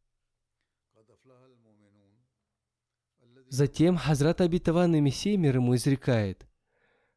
Затем 3.48 3.96
Хазрат 3.96 4.42
Абитаван 4.42 4.96
и 4.96 5.02
Мессия 5.02 5.38
мир 5.38 5.58
ему 5.58 5.76
изрекает. 5.76 6.48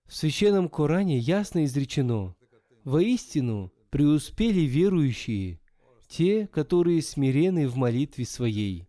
В 0.05 0.15
Священном 0.15 0.69
Коране 0.69 1.19
ясно 1.19 1.65
изречено– 1.65 2.37
Воистину, 2.85 3.73
преуспели 3.89 4.61
верующие, 4.61 5.59
те, 6.07 6.47
которые 6.49 7.01
смирены 7.01 7.67
в 7.67 7.77
молитве 7.77 8.27
своей. 8.27 8.88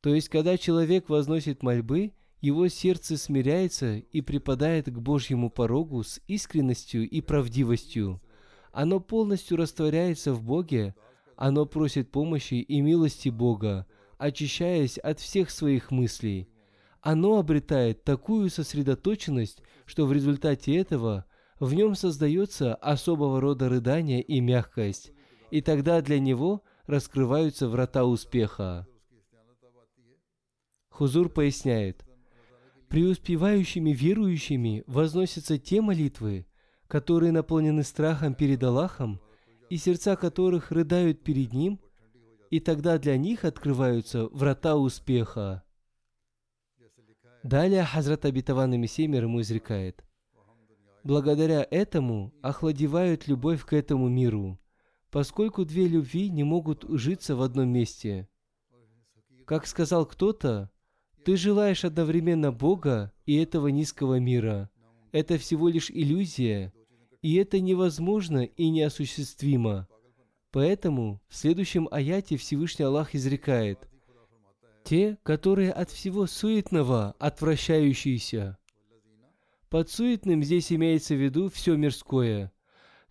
То 0.00 0.14
есть, 0.14 0.28
когда 0.28 0.56
человек 0.56 1.08
возносит 1.08 1.62
мольбы, 1.62 2.12
его 2.40 2.68
сердце 2.68 3.18
смиряется 3.18 3.96
и 3.96 4.22
припадает 4.22 4.86
к 4.86 4.98
Божьему 4.98 5.50
порогу 5.50 6.02
с 6.02 6.20
искренностью 6.26 7.08
и 7.08 7.20
правдивостью. 7.20 8.22
Оно 8.72 8.98
полностью 9.00 9.58
растворяется 9.58 10.32
в 10.32 10.42
Боге, 10.42 10.94
оно 11.36 11.66
просит 11.66 12.10
помощи 12.10 12.54
и 12.54 12.80
милости 12.80 13.28
Бога, 13.28 13.86
очищаясь 14.16 14.96
от 14.98 15.20
всех 15.20 15.50
своих 15.50 15.90
мыслей. 15.90 16.48
Оно 17.02 17.38
обретает 17.38 18.04
такую 18.04 18.48
сосредоточенность, 18.50 19.62
что 19.84 20.06
в 20.06 20.12
результате 20.12 20.76
этого 20.76 21.26
в 21.58 21.74
нем 21.74 21.94
создается 21.94 22.74
особого 22.74 23.40
рода 23.40 23.68
рыдание 23.68 24.22
и 24.22 24.40
мягкость, 24.40 25.12
и 25.50 25.60
тогда 25.60 26.00
для 26.00 26.18
него 26.18 26.62
раскрываются 26.86 27.68
врата 27.68 28.04
успеха. 28.04 28.86
Хузур 31.00 31.30
поясняет, 31.30 32.04
преуспевающими 32.88 33.90
верующими 33.90 34.84
возносятся 34.86 35.56
те 35.56 35.80
молитвы, 35.80 36.44
которые 36.88 37.32
наполнены 37.32 37.84
страхом 37.84 38.34
перед 38.34 38.62
Аллахом, 38.62 39.18
и 39.70 39.78
сердца 39.78 40.14
которых 40.14 40.70
рыдают 40.70 41.22
перед 41.22 41.54
Ним, 41.54 41.80
и 42.50 42.60
тогда 42.60 42.98
для 42.98 43.16
них 43.16 43.46
открываются 43.46 44.26
врата 44.26 44.76
успеха. 44.76 45.62
Далее 47.42 47.82
Хазрат 47.84 48.26
Абитаван 48.26 48.78
Мессемер 48.78 49.24
ему 49.24 49.40
изрекает– 49.40 50.04
Благодаря 51.02 51.66
этому 51.70 52.34
охладевают 52.42 53.26
любовь 53.26 53.64
к 53.64 53.72
этому 53.72 54.10
миру, 54.10 54.60
поскольку 55.10 55.64
две 55.64 55.88
любви 55.88 56.28
не 56.28 56.44
могут 56.44 56.84
ужиться 56.84 57.36
в 57.36 57.40
одном 57.40 57.70
месте. 57.70 58.28
Как 59.46 59.66
сказал 59.66 60.04
кто-то, 60.04 60.70
ты 61.24 61.36
желаешь 61.36 61.84
одновременно 61.84 62.52
Бога 62.52 63.12
и 63.26 63.36
этого 63.36 63.68
низкого 63.68 64.18
мира. 64.18 64.70
Это 65.12 65.38
всего 65.38 65.68
лишь 65.68 65.90
иллюзия, 65.90 66.72
и 67.22 67.34
это 67.36 67.60
невозможно 67.60 68.44
и 68.44 68.70
неосуществимо. 68.70 69.88
Поэтому 70.52 71.20
в 71.28 71.36
следующем 71.36 71.88
аяте 71.90 72.36
Всевышний 72.36 72.84
Аллах 72.84 73.14
изрекает, 73.14 73.88
«Те, 74.84 75.18
которые 75.22 75.72
от 75.72 75.90
всего 75.90 76.26
суетного, 76.26 77.14
отвращающиеся, 77.18 78.56
под 79.70 79.88
суетным 79.88 80.42
здесь 80.42 80.72
имеется 80.72 81.14
в 81.14 81.22
виду 81.22 81.48
все 81.48 81.76
мирское. 81.76 82.50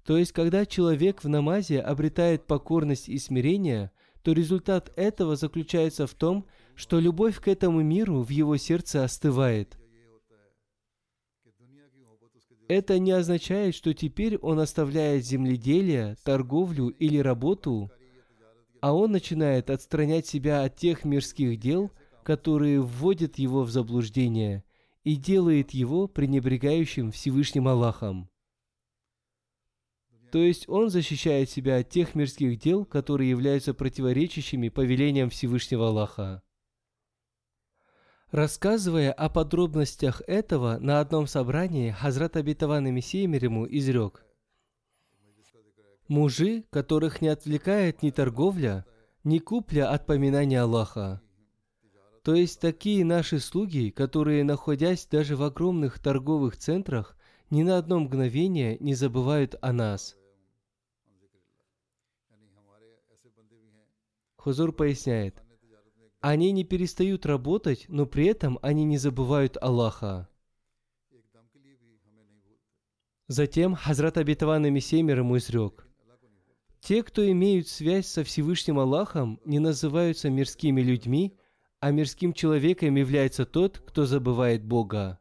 То 0.03 0.18
есть, 0.18 0.34
когда 0.34 0.66
человек 0.66 1.24
в 1.24 1.30
намазе 1.30 1.80
обретает 1.80 2.47
покорность 2.47 3.07
и 3.07 3.18
смирение, 3.18 3.91
то 4.24 4.34
результат 4.34 4.91
этого 4.97 5.38
заключается 5.38 6.05
в 6.05 6.14
том, 6.14 6.45
что 6.80 6.99
любовь 6.99 7.41
к 7.41 7.49
этому 7.49 7.82
миру 7.82 8.23
в 8.23 8.30
его 8.30 8.55
сердце 8.55 9.03
остывает. 9.03 9.77
Это 12.69 12.99
не 12.99 13.11
означает, 13.11 13.75
что 13.75 13.93
теперь 13.93 14.38
он 14.38 14.59
оставляет 14.59 15.25
земледелие, 15.25 16.15
торговлю 16.23 16.88
или 16.88 17.17
работу, 17.17 17.91
а 18.80 18.93
он 18.93 19.11
начинает 19.11 19.69
отстранять 19.69 20.25
себя 20.25 20.63
от 20.63 20.77
тех 20.77 21.03
мирских 21.03 21.59
дел, 21.59 21.91
которые 22.23 22.80
вводят 22.80 23.38
его 23.38 23.63
в 23.63 23.69
заблуждение– 23.69 24.63
и 25.05 25.15
делает 25.15 25.71
его 25.71 26.07
пренебрегающим 26.07 27.11
Всевышним 27.11 27.67
Аллахом. 27.67 28.30
То 30.32 30.38
есть 30.38 30.69
он 30.69 30.89
защищает 30.89 31.49
себя 31.49 31.77
от 31.77 31.89
тех 31.89 32.13
мирских 32.13 32.59
дел, 32.59 32.86
которые 32.86 33.30
являются 33.32 33.73
противоречащими 33.73 34.69
повелениям 34.69 35.30
Всевышнего 35.32 35.88
Аллаха. 35.88 36.43
Рассказывая 38.32 39.11
о 39.11 39.27
подробностях 39.27 40.21
этого 40.27 40.77
на 40.80 40.99
одном 40.99 41.25
собрании, 41.25 41.89
Хазрат 41.89 42.36
Абитаван 42.36 42.86
Мессия 42.93 43.27
ему 43.27 43.65
изрек. 43.67 44.23
Мужи, 46.07 46.63
которых 46.69 47.21
не 47.21 47.27
отвлекает 47.27 48.03
ни 48.03 48.11
торговля, 48.11 48.86
ни 49.23 49.39
купля 49.39 49.89
от 49.91 50.05
поминания 50.05 50.61
Аллаха, 50.61 51.21
то 52.23 52.36
есть 52.36 52.59
такие 52.59 53.03
наши 53.03 53.39
слуги, 53.39 53.89
которые, 53.89 54.43
находясь 54.43 55.07
даже 55.07 55.36
в 55.36 55.41
огромных 55.41 55.97
торговых 55.99 56.57
центрах, 56.57 57.17
ни 57.49 57.63
на 57.63 57.77
одно 57.80 57.99
мгновение 57.99 58.77
не 58.80 58.93
забывают 58.93 59.55
о 59.61 59.73
нас. 59.73 60.15
Хузур 64.36 64.71
поясняет, 64.71 65.43
они 66.22 66.51
не 66.51 66.63
перестают 66.63 67.26
работать, 67.26 67.86
но 67.88 68.05
при 68.05 68.26
этом 68.26 68.59
они 68.61 68.84
не 68.84 68.97
забывают 68.97 69.57
Аллаха. 69.61 70.28
Затем 73.28 73.76
Хазрат 73.76 74.17
Абитаван 74.17 74.63
Мессемер 74.74 75.20
ему 75.20 75.38
изрек, 75.38 75.88
Те, 76.82 77.03
кто 77.03 77.30
имеют 77.30 77.67
связь 77.67 78.07
со 78.07 78.24
Всевышним 78.24 78.80
Аллахом, 78.80 79.39
не 79.45 79.59
называются 79.59 80.30
мирскими 80.30 80.82
людьми, 80.82 81.38
а 81.80 81.91
мирским 81.91 82.34
человеком 82.34 82.95
является 82.95 83.45
тот, 83.45 83.80
кто 83.80 84.05
забывает 84.05 84.65
Бога. 84.65 85.20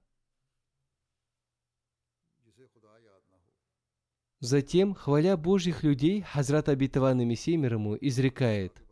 Затем, 4.40 4.94
хваля 4.94 5.36
Божьих 5.36 5.82
людей, 5.82 6.22
Хазрат 6.22 6.68
Абитаван 6.68 7.18
Мессия 7.26 7.59
ему 7.59 7.96
изрекает. 8.01 8.88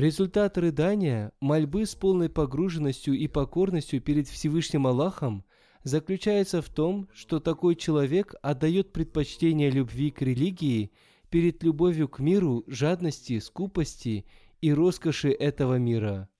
Результат 0.00 0.56
рыдания, 0.56 1.30
мольбы 1.40 1.84
с 1.84 1.94
полной 1.94 2.30
погруженностью 2.30 3.12
и 3.12 3.28
покорностью 3.28 4.00
перед 4.00 4.28
Всевышним 4.28 4.86
Аллахом 4.86 5.44
заключается 5.84 6.62
в 6.62 6.70
том, 6.70 7.10
что 7.12 7.38
такой 7.38 7.76
человек 7.76 8.34
отдает 8.40 8.94
предпочтение 8.94 9.68
любви 9.68 10.10
к 10.10 10.22
религии 10.22 10.90
перед 11.28 11.62
любовью 11.62 12.08
к 12.08 12.18
миру, 12.18 12.64
жадности, 12.66 13.40
скупости 13.40 14.24
и 14.62 14.72
роскоши 14.72 15.32
этого 15.32 15.74
мира. 15.74 16.30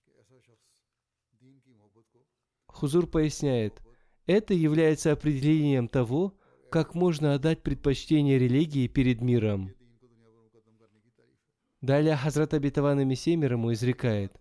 Хузур 2.66 3.06
поясняет, 3.06 3.82
это 4.24 4.54
является 4.54 5.12
определением 5.12 5.86
того, 5.88 6.34
как 6.70 6.94
можно 6.94 7.34
отдать 7.34 7.62
предпочтение 7.62 8.38
религии 8.38 8.86
перед 8.86 9.20
миром. 9.20 9.74
Далее 11.80 12.14
Хазрат 12.14 12.52
Абитаван 12.52 13.06
Мессия 13.08 13.38
ему 13.38 13.72
изрекает, 13.72 14.32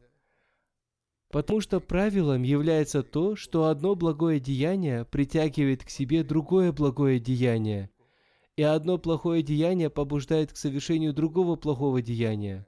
Потому 1.32 1.62
что 1.62 1.80
правилом 1.80 2.42
является 2.42 3.04
то, 3.04 3.36
что 3.36 3.68
одно 3.68 3.96
благое 3.96 4.40
деяние 4.40 5.06
притягивает 5.06 5.86
к 5.86 5.90
себе 5.90 6.24
другое 6.24 6.74
благое 6.74 7.20
деяние, 7.20 7.92
и 8.58 8.64
одно 8.64 8.98
плохое 8.98 9.42
деяние 9.42 9.90
побуждает 9.90 10.52
к 10.52 10.58
совершению 10.58 11.14
другого 11.14 11.56
плохого 11.56 12.02
деяния. 12.02 12.66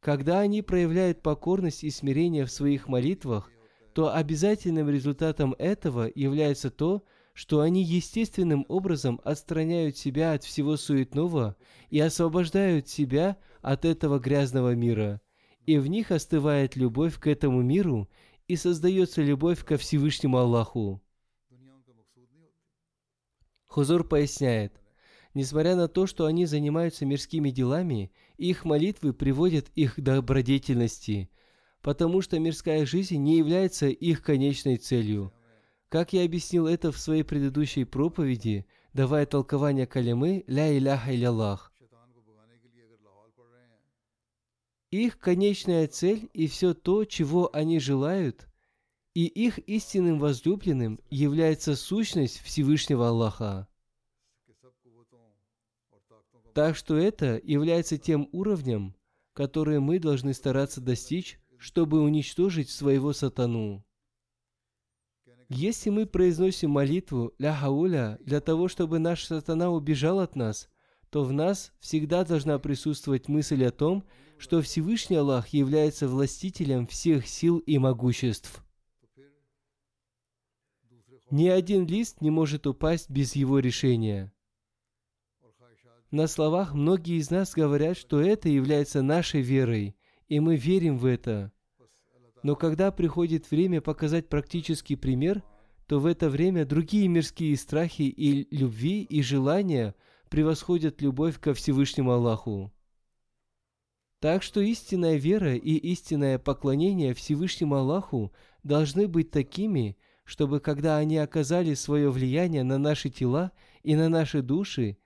Когда 0.00 0.40
они 0.40 0.62
проявляют 0.62 1.22
покорность 1.22 1.84
и 1.84 1.90
смирение 1.90 2.44
в 2.44 2.50
своих 2.50 2.88
молитвах, 2.88 3.50
то 3.94 4.14
обязательным 4.14 4.90
результатом 4.90 5.54
этого 5.58 6.10
является 6.14 6.70
то, 6.70 7.04
что 7.32 7.60
они 7.60 7.82
естественным 7.82 8.66
образом 8.68 9.20
отстраняют 9.24 9.96
себя 9.96 10.34
от 10.34 10.44
всего 10.44 10.76
суетного 10.76 11.56
и 11.90 11.98
освобождают 11.98 12.88
себя 12.88 13.38
от 13.62 13.84
этого 13.84 14.18
грязного 14.18 14.74
мира, 14.74 15.20
и 15.64 15.78
в 15.78 15.86
них 15.86 16.10
остывает 16.10 16.76
любовь 16.76 17.18
к 17.18 17.26
этому 17.26 17.62
миру 17.62 18.08
и 18.48 18.56
создается 18.56 19.22
любовь 19.22 19.64
ко 19.64 19.78
Всевышнему 19.78 20.38
Аллаху. 20.38 21.02
Хузур 23.66 24.06
поясняет, 24.06 24.82
несмотря 25.32 25.76
на 25.76 25.88
то, 25.88 26.06
что 26.06 26.26
они 26.26 26.44
занимаются 26.44 27.06
мирскими 27.06 27.48
делами, 27.48 28.12
их 28.36 28.66
молитвы 28.66 29.14
приводят 29.14 29.70
их 29.74 29.94
к 29.94 30.00
добродетельности, 30.00 31.30
потому 31.80 32.20
что 32.20 32.38
мирская 32.38 32.84
жизнь 32.84 33.16
не 33.16 33.38
является 33.38 33.86
их 33.88 34.22
конечной 34.22 34.76
целью– 34.76 35.32
как 35.92 36.14
я 36.14 36.24
объяснил 36.24 36.66
это 36.66 36.90
в 36.90 36.96
своей 36.98 37.22
предыдущей 37.22 37.84
проповеди, 37.84 38.64
давая 38.94 39.26
толкование 39.26 39.86
калимы 39.86 40.42
«Ля 40.46 40.74
иляха 40.74 41.14
иляллах». 41.14 41.70
Их 44.90 45.18
конечная 45.18 45.86
цель 45.88 46.30
и 46.32 46.46
все 46.46 46.72
то, 46.72 47.04
чего 47.04 47.54
они 47.54 47.78
желают, 47.78 48.48
и 49.12 49.26
их 49.26 49.58
истинным 49.58 50.18
возлюбленным 50.18 50.98
является 51.10 51.76
сущность 51.76 52.40
Всевышнего 52.40 53.08
Аллаха. 53.08 53.68
Так 56.54 56.74
что 56.74 56.96
это 56.96 57.38
является 57.44 57.98
тем 57.98 58.30
уровнем, 58.32 58.96
который 59.34 59.78
мы 59.78 59.98
должны 59.98 60.32
стараться 60.32 60.80
достичь, 60.80 61.38
чтобы 61.58 62.00
уничтожить 62.00 62.70
своего 62.70 63.12
сатану. 63.12 63.84
Если 65.54 65.90
мы 65.90 66.06
произносим 66.06 66.70
молитву 66.70 67.34
«Ля 67.38 67.54
хауля» 67.54 68.18
для 68.24 68.40
того, 68.40 68.68
чтобы 68.68 68.98
наш 68.98 69.26
сатана 69.26 69.70
убежал 69.70 70.20
от 70.20 70.34
нас, 70.34 70.70
то 71.10 71.24
в 71.24 71.32
нас 71.34 71.74
всегда 71.78 72.24
должна 72.24 72.58
присутствовать 72.58 73.28
мысль 73.28 73.62
о 73.66 73.70
том, 73.70 74.02
что 74.38 74.62
Всевышний 74.62 75.16
Аллах 75.16 75.48
является 75.48 76.08
властителем 76.08 76.86
всех 76.86 77.26
сил 77.26 77.58
и 77.58 77.76
могуществ. 77.76 78.64
Ни 81.30 81.48
один 81.48 81.86
лист 81.86 82.22
не 82.22 82.30
может 82.30 82.66
упасть 82.66 83.10
без 83.10 83.36
его 83.36 83.58
решения. 83.58 84.32
На 86.10 86.28
словах 86.28 86.72
многие 86.72 87.18
из 87.18 87.30
нас 87.30 87.52
говорят, 87.52 87.98
что 87.98 88.22
это 88.22 88.48
является 88.48 89.02
нашей 89.02 89.42
верой, 89.42 89.96
и 90.28 90.40
мы 90.40 90.56
верим 90.56 90.96
в 90.96 91.04
это. 91.04 91.52
Но 92.42 92.56
когда 92.56 92.90
приходит 92.90 93.50
время 93.50 93.80
показать 93.80 94.28
практический 94.28 94.96
пример, 94.96 95.42
то 95.86 96.00
в 96.00 96.06
это 96.06 96.28
время 96.28 96.64
другие 96.64 97.08
мирские 97.08 97.56
страхи 97.56 98.02
и 98.02 98.48
любви 98.54 99.02
и 99.02 99.22
желания 99.22 99.94
превосходят 100.28 101.00
любовь 101.02 101.38
ко 101.38 101.54
Всевышнему 101.54 102.12
Аллаху. 102.12 102.72
Так 104.18 104.42
что 104.42 104.60
истинная 104.60 105.16
вера 105.16 105.56
и 105.56 105.74
истинное 105.74 106.38
поклонение 106.38 107.12
Всевышнему 107.12 107.74
Аллаху 107.74 108.32
должны 108.62 109.08
быть 109.08 109.30
такими, 109.30 109.96
чтобы 110.24 110.60
когда 110.60 110.96
они 110.96 111.18
оказали 111.18 111.74
свое 111.74 112.10
влияние 112.10 112.62
на 112.62 112.78
наши 112.78 113.10
тела 113.10 113.52
и 113.82 113.96
на 113.96 114.08
наши 114.08 114.40
души, 114.40 114.96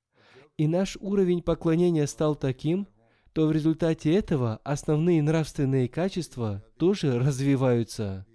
и 0.58 0.68
наш 0.68 0.96
уровень 1.00 1.42
поклонения 1.42 2.06
стал 2.06 2.36
таким, 2.36 2.86
то 3.36 3.46
в 3.46 3.52
результате 3.52 4.14
этого 4.14 4.62
основные 4.64 5.20
нравственные 5.20 5.88
качества 5.88 6.64
тоже 6.78 7.18
развиваются. 7.18 8.26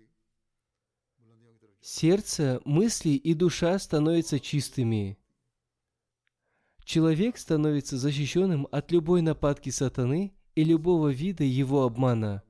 Сердце, 1.82 2.62
мысли 2.66 3.10
и 3.10 3.34
душа 3.34 3.80
становятся 3.80 4.40
чистыми. 4.40 5.18
Человек 6.86 7.40
становится 7.40 7.98
защищенным 7.98 8.68
от 8.70 8.92
любой 8.92 9.24
нападки 9.24 9.72
сатаны 9.72 10.36
и 10.54 10.64
любого 10.64 11.08
вида 11.08 11.46
его 11.46 11.82
обмана, 11.82 12.44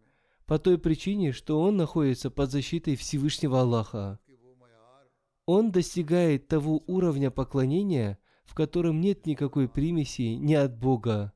по 0.46 0.60
той 0.60 0.78
причине, 0.78 1.32
что 1.32 1.62
он 1.62 1.78
находится 1.78 2.30
под 2.30 2.52
защитой 2.52 2.98
Всевышнего 2.98 3.62
Аллаха. 3.62 4.20
Он 5.46 5.72
достигает 5.72 6.50
того 6.50 6.84
уровня 6.86 7.32
поклонения, 7.32 8.20
в 8.44 8.56
котором 8.56 9.00
нет 9.00 9.26
никакой 9.26 9.70
примеси 9.70 10.36
ни 10.36 10.54
от 10.54 10.78
Бога. 10.78 11.32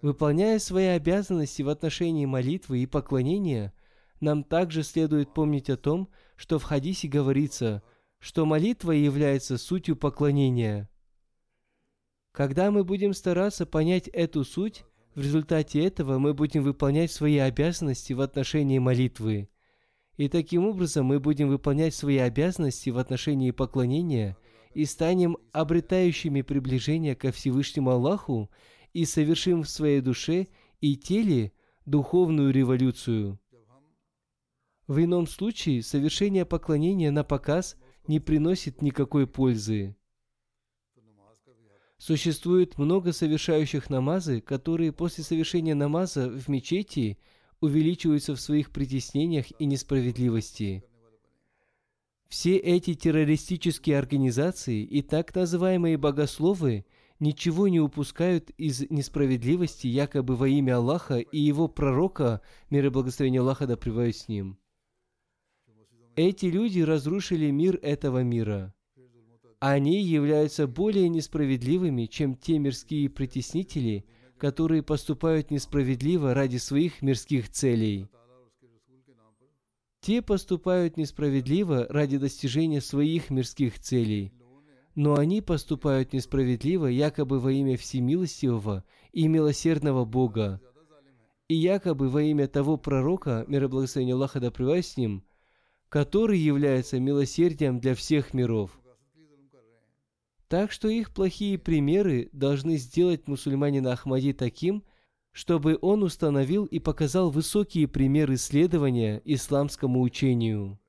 Выполняя 0.00 0.58
свои 0.58 0.86
обязанности 0.86 1.62
в 1.62 1.68
отношении 1.68 2.24
молитвы 2.24 2.80
и 2.80 2.86
поклонения, 2.86 3.72
нам 4.20 4.44
также 4.44 4.82
следует 4.82 5.34
помнить 5.34 5.70
о 5.70 5.76
том, 5.76 6.08
что 6.36 6.58
в 6.58 6.62
хадисе 6.62 7.08
говорится, 7.08 7.82
что 8.20 8.46
молитва 8.46 8.92
является 8.92 9.58
сутью 9.58 9.96
поклонения. 9.96 10.88
Когда 12.32 12.70
мы 12.70 12.84
будем 12.84 13.12
стараться 13.12 13.66
понять 13.66 14.06
эту 14.08 14.44
суть, 14.44 14.84
в 15.16 15.20
результате 15.20 15.84
этого 15.84 16.18
мы 16.18 16.32
будем 16.32 16.62
выполнять 16.62 17.10
свои 17.10 17.38
обязанности 17.38 18.12
в 18.12 18.20
отношении 18.20 18.78
молитвы. 18.78 19.48
И 20.16 20.28
таким 20.28 20.66
образом 20.66 21.06
мы 21.06 21.18
будем 21.18 21.48
выполнять 21.48 21.94
свои 21.94 22.18
обязанности 22.18 22.90
в 22.90 22.98
отношении 22.98 23.50
поклонения 23.50 24.36
и 24.74 24.84
станем 24.84 25.38
обретающими 25.52 26.42
приближение 26.42 27.16
ко 27.16 27.32
Всевышнему 27.32 27.90
Аллаху 27.90 28.50
и 28.92 29.04
совершим 29.04 29.62
в 29.62 29.68
своей 29.68 30.00
душе 30.00 30.46
и 30.80 30.96
теле 30.96 31.52
духовную 31.86 32.52
революцию. 32.52 33.38
В 34.86 35.04
ином 35.04 35.26
случае 35.26 35.82
совершение 35.82 36.46
поклонения 36.46 37.10
на 37.10 37.24
показ 37.24 37.76
не 38.06 38.20
приносит 38.20 38.80
никакой 38.80 39.26
пользы. 39.26 39.96
Существует 41.98 42.78
много 42.78 43.12
совершающих 43.12 43.90
намазы, 43.90 44.40
которые 44.40 44.92
после 44.92 45.24
совершения 45.24 45.74
намаза 45.74 46.28
в 46.30 46.48
мечети 46.48 47.18
увеличиваются 47.60 48.36
в 48.36 48.40
своих 48.40 48.70
притеснениях 48.70 49.46
и 49.58 49.66
несправедливости. 49.66 50.84
Все 52.28 52.56
эти 52.56 52.94
террористические 52.94 53.98
организации 53.98 54.84
и 54.84 55.02
так 55.02 55.34
называемые 55.34 55.96
богословы 55.96 56.84
ничего 57.20 57.68
не 57.68 57.80
упускают 57.80 58.50
из 58.50 58.88
несправедливости 58.90 59.86
якобы 59.86 60.36
во 60.36 60.48
имя 60.48 60.76
Аллаха 60.76 61.18
и 61.18 61.38
его 61.38 61.68
пророка, 61.68 62.40
мир 62.70 62.86
и 62.86 62.88
благословение 62.90 63.40
Аллаха 63.40 63.66
да 63.66 63.76
с 63.76 64.28
ним. 64.28 64.58
Эти 66.16 66.46
люди 66.46 66.80
разрушили 66.80 67.50
мир 67.50 67.78
этого 67.82 68.22
мира. 68.22 68.74
Они 69.60 70.02
являются 70.02 70.66
более 70.66 71.08
несправедливыми, 71.08 72.06
чем 72.06 72.34
те 72.36 72.58
мирские 72.58 73.08
притеснители, 73.08 74.04
которые 74.36 74.82
поступают 74.82 75.50
несправедливо 75.50 76.34
ради 76.34 76.58
своих 76.58 77.02
мирских 77.02 77.50
целей. 77.50 78.08
Те 80.00 80.22
поступают 80.22 80.96
несправедливо 80.96 81.86
ради 81.88 82.18
достижения 82.18 82.80
своих 82.80 83.30
мирских 83.30 83.78
целей. 83.80 84.32
Но 84.98 85.14
они 85.14 85.40
поступают 85.40 86.12
несправедливо 86.12 86.86
якобы 86.86 87.38
во 87.38 87.52
имя 87.52 87.76
всемилостивого 87.76 88.82
и 89.12 89.28
милосердного 89.28 90.04
Бога, 90.04 90.60
и 91.46 91.54
якобы 91.54 92.08
во 92.08 92.20
имя 92.22 92.48
того 92.48 92.76
пророка, 92.76 93.44
мир 93.46 93.62
и 93.62 93.66
благословение 93.68 94.16
Аллаха 94.16 94.40
да 94.40 94.50
с 94.50 94.96
ним, 94.96 95.22
который 95.88 96.40
является 96.40 96.98
милосердием 96.98 97.78
для 97.78 97.94
всех 97.94 98.34
миров. 98.34 98.76
Так 100.48 100.72
что 100.72 100.88
их 100.88 101.14
плохие 101.14 101.58
примеры 101.58 102.28
должны 102.32 102.76
сделать 102.76 103.28
мусульманина 103.28 103.92
Ахмади 103.92 104.32
таким, 104.32 104.82
чтобы 105.30 105.78
он 105.80 106.02
установил 106.02 106.64
и 106.64 106.80
показал 106.80 107.30
высокие 107.30 107.86
примеры 107.86 108.36
следования 108.36 109.22
исламскому 109.24 110.00
учению. 110.00 110.80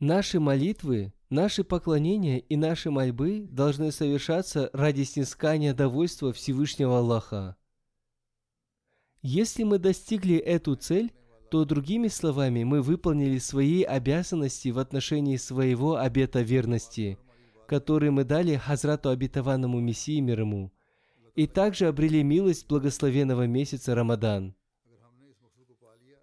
Наши 0.00 0.38
молитвы, 0.38 1.14
наши 1.30 1.64
поклонения 1.64 2.38
и 2.38 2.56
наши 2.56 2.90
мольбы 2.90 3.46
должны 3.50 3.92
совершаться 3.92 4.70
ради 4.72 5.02
снискания 5.02 5.74
довольства 5.74 6.32
Всевышнего 6.32 6.98
Аллаха. 6.98 7.56
Если 9.22 9.64
мы 9.64 9.78
достигли 9.78 10.36
эту 10.36 10.76
цель, 10.76 11.12
то 11.50 11.64
другими 11.64 12.08
словами 12.08 12.64
мы 12.64 12.82
выполнили 12.82 13.38
свои 13.38 13.82
обязанности 13.82 14.68
в 14.68 14.78
отношении 14.78 15.36
своего 15.36 15.96
обета 15.96 16.42
верности, 16.42 17.18
который 17.66 18.10
мы 18.10 18.24
дали 18.24 18.56
Хазрату 18.56 19.10
обетованному 19.10 19.80
Мессии 19.80 20.20
мир 20.20 20.40
ему, 20.40 20.72
и 21.34 21.46
также 21.46 21.86
обрели 21.86 22.22
милость 22.22 22.66
благословенного 22.68 23.46
месяца 23.46 23.94
Рамадан. 23.94 24.54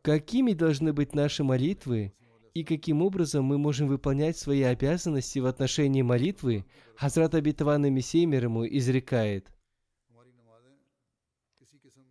Какими 0.02 0.54
должны 0.54 0.92
быть 0.92 1.16
наши 1.16 1.44
молитвы 1.44 2.14
и 2.54 2.64
каким 2.64 3.02
образом 3.02 3.46
мы 3.46 3.58
можем 3.58 3.88
выполнять 3.88 4.38
свои 4.38 4.62
обязанности 4.62 5.40
в 5.40 5.48
отношении 5.48 6.04
молитвы, 6.04 6.66
Хазрат 6.96 7.34
Абитаван 7.34 7.86
ему 7.86 8.68
изрекает. 8.68 9.52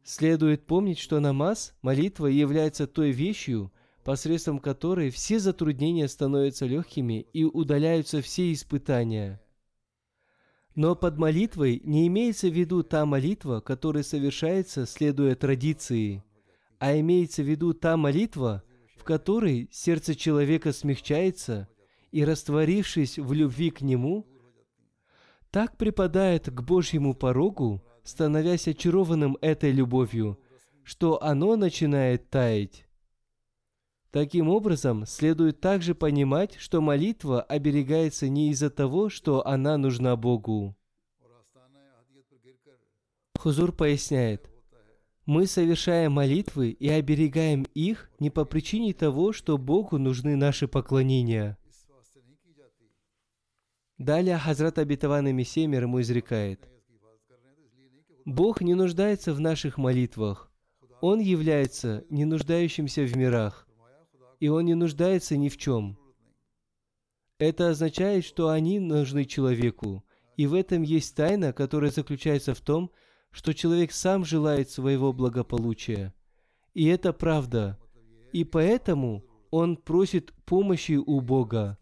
Следует 0.05 0.67
помнить, 0.67 0.99
что 0.99 1.21
намаз, 1.21 1.75
молитва, 1.81 2.27
является 2.27 2.89
той 2.89 3.13
вещью, 3.13 3.73
посредством 4.03 4.59
которой 4.59 5.11
все 5.11 5.39
затруднения 5.39 6.09
становятся 6.09 6.67
легкими 6.67 7.25
и 7.33 7.45
удаляются 7.45 8.21
все 8.21 8.53
испытания. 8.53 9.41
Но 10.75 10.97
под 10.97 11.19
молитвой 11.19 11.81
не 11.85 12.09
имеется 12.09 12.49
в 12.49 12.53
виду 12.53 12.83
та 12.83 13.07
молитва, 13.07 13.61
которая 13.61 14.03
совершается, 14.03 14.87
следуя 14.87 15.37
традиции, 15.37 16.25
а 16.81 16.99
имеется 16.99 17.43
в 17.43 17.47
виду 17.47 17.75
та 17.75 17.97
молитва, 17.97 18.65
в 19.03 19.05
которой 19.05 19.69
сердце 19.73 20.15
человека 20.15 20.73
смягчается 20.73 21.67
и, 22.13 22.25
растворившись 22.25 23.19
в 23.19 23.33
любви 23.33 23.71
к 23.73 23.81
Нему, 23.81 24.29
так 25.51 25.77
припадает 25.77 26.49
к 26.49 26.63
Божьему 26.63 27.13
порогу, 27.13 27.83
становясь 28.05 28.69
очарованным 28.69 29.37
этой 29.41 29.73
любовью, 29.73 30.39
что 30.85 31.21
оно 31.21 31.57
начинает 31.57 32.31
таять. 32.31 32.87
Таким 34.13 34.49
образом, 34.49 35.05
следует 35.05 35.61
также 35.61 35.97
понимать, 35.97 36.55
что 36.55 36.81
молитва 36.81 37.43
оберегается 37.43 38.29
не 38.29 38.51
из-за 38.51 38.71
того, 38.71 39.09
что 39.09 39.45
она 39.45 39.79
нужна 39.79 40.15
Богу. 40.15 40.77
Хузур 43.37 43.73
поясняет, 43.73 44.52
мы 45.27 45.47
совершаем 45.47 46.13
молитвы 46.13 46.71
и 46.71 46.89
оберегаем 46.89 47.67
их 47.75 48.11
не 48.19 48.31
по 48.31 48.45
причине 48.45 48.93
того, 48.93 49.33
что 49.33 49.57
Богу 49.57 49.99
нужны 49.99 50.37
наши 50.37 50.67
поклонения. 50.67 51.57
Далее 53.99 54.37
Хазрат 54.37 54.79
Абитаван 54.79 55.33
Мессия 55.35 55.69
мир 55.69 55.85
ему 55.85 56.01
изрекает. 56.01 56.69
Бог 58.25 58.61
не 58.61 58.75
нуждается 58.75 59.33
в 59.33 59.41
наших 59.41 59.79
молитвах. 59.79 60.51
Он 61.01 61.21
является 61.21 62.05
не 62.11 62.25
нуждающимся 62.25 63.03
в 63.03 63.17
мирах. 63.17 63.69
И 64.41 64.49
Он 64.49 64.65
не 64.65 64.75
нуждается 64.75 65.37
ни 65.37 65.49
в 65.49 65.57
чем. 65.57 65.99
Это 67.39 67.71
означает, 67.71 68.25
что 68.25 68.49
они 68.49 68.79
нужны 68.81 69.25
человеку. 69.25 70.05
И 70.37 70.47
в 70.47 70.55
этом 70.55 70.83
есть 70.83 71.15
тайна, 71.15 71.53
которая 71.53 71.91
заключается 71.91 72.55
в 72.55 72.61
том, 72.61 72.91
что 73.33 73.55
человек 73.55 73.93
сам 73.93 74.25
желает 74.25 74.71
своего 74.71 75.13
благополучия. 75.13 76.15
И 76.75 76.87
это 76.87 77.13
правда. 77.13 77.79
И 78.33 78.45
поэтому 78.45 79.25
он 79.51 79.77
просит 79.77 80.33
помощи 80.45 80.93
у 80.93 81.21
Бога. 81.21 81.79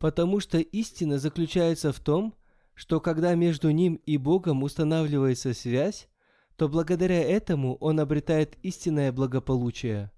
Потому 0.00 0.40
что 0.40 0.58
истина 0.58 1.18
заключается 1.18 1.92
в 1.92 2.00
том, 2.00 2.34
что 2.74 3.00
когда 3.00 3.34
между 3.34 3.70
ним 3.70 3.94
и 4.06 4.16
Богом 4.18 4.62
устанавливается 4.62 5.54
связь, 5.54 6.08
то 6.56 6.68
благодаря 6.68 7.22
этому 7.22 7.76
он 7.76 8.00
обретает 8.00 8.56
истинное 8.62 9.12
благополучие. 9.12 10.10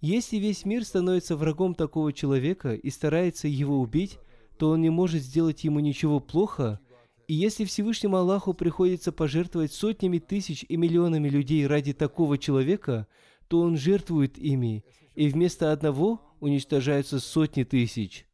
Если 0.00 0.36
весь 0.36 0.64
мир 0.64 0.84
становится 0.84 1.36
врагом 1.36 1.74
такого 1.74 2.12
человека 2.12 2.74
и 2.74 2.90
старается 2.90 3.46
его 3.46 3.80
убить, 3.80 4.18
то 4.58 4.70
он 4.70 4.80
не 4.80 4.90
может 4.90 5.22
сделать 5.22 5.64
ему 5.64 5.80
ничего 5.80 6.20
плохо– 6.20 6.78
и 7.28 7.34
если 7.34 7.64
Всевышнему 7.64 8.16
Аллаху 8.16 8.54
приходится 8.54 9.12
пожертвовать 9.12 9.72
сотнями 9.72 10.18
тысяч 10.18 10.64
и 10.68 10.76
миллионами 10.76 11.28
людей 11.28 11.66
ради 11.66 11.92
такого 11.92 12.38
человека, 12.38 13.06
то 13.48 13.60
Он 13.60 13.76
жертвует 13.76 14.38
ими, 14.38 14.84
и 15.14 15.28
вместо 15.28 15.72
одного 15.72 16.20
уничтожаются 16.40 17.20
сотни 17.20 17.64
тысяч. 17.64 18.26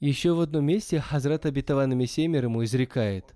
Еще 0.00 0.32
в 0.32 0.40
одном 0.40 0.64
месте 0.64 1.00
Хазрат 1.00 1.46
Абитаван 1.46 1.96
Мессия 1.96 2.28
ему 2.28 2.64
изрекает, 2.64 3.34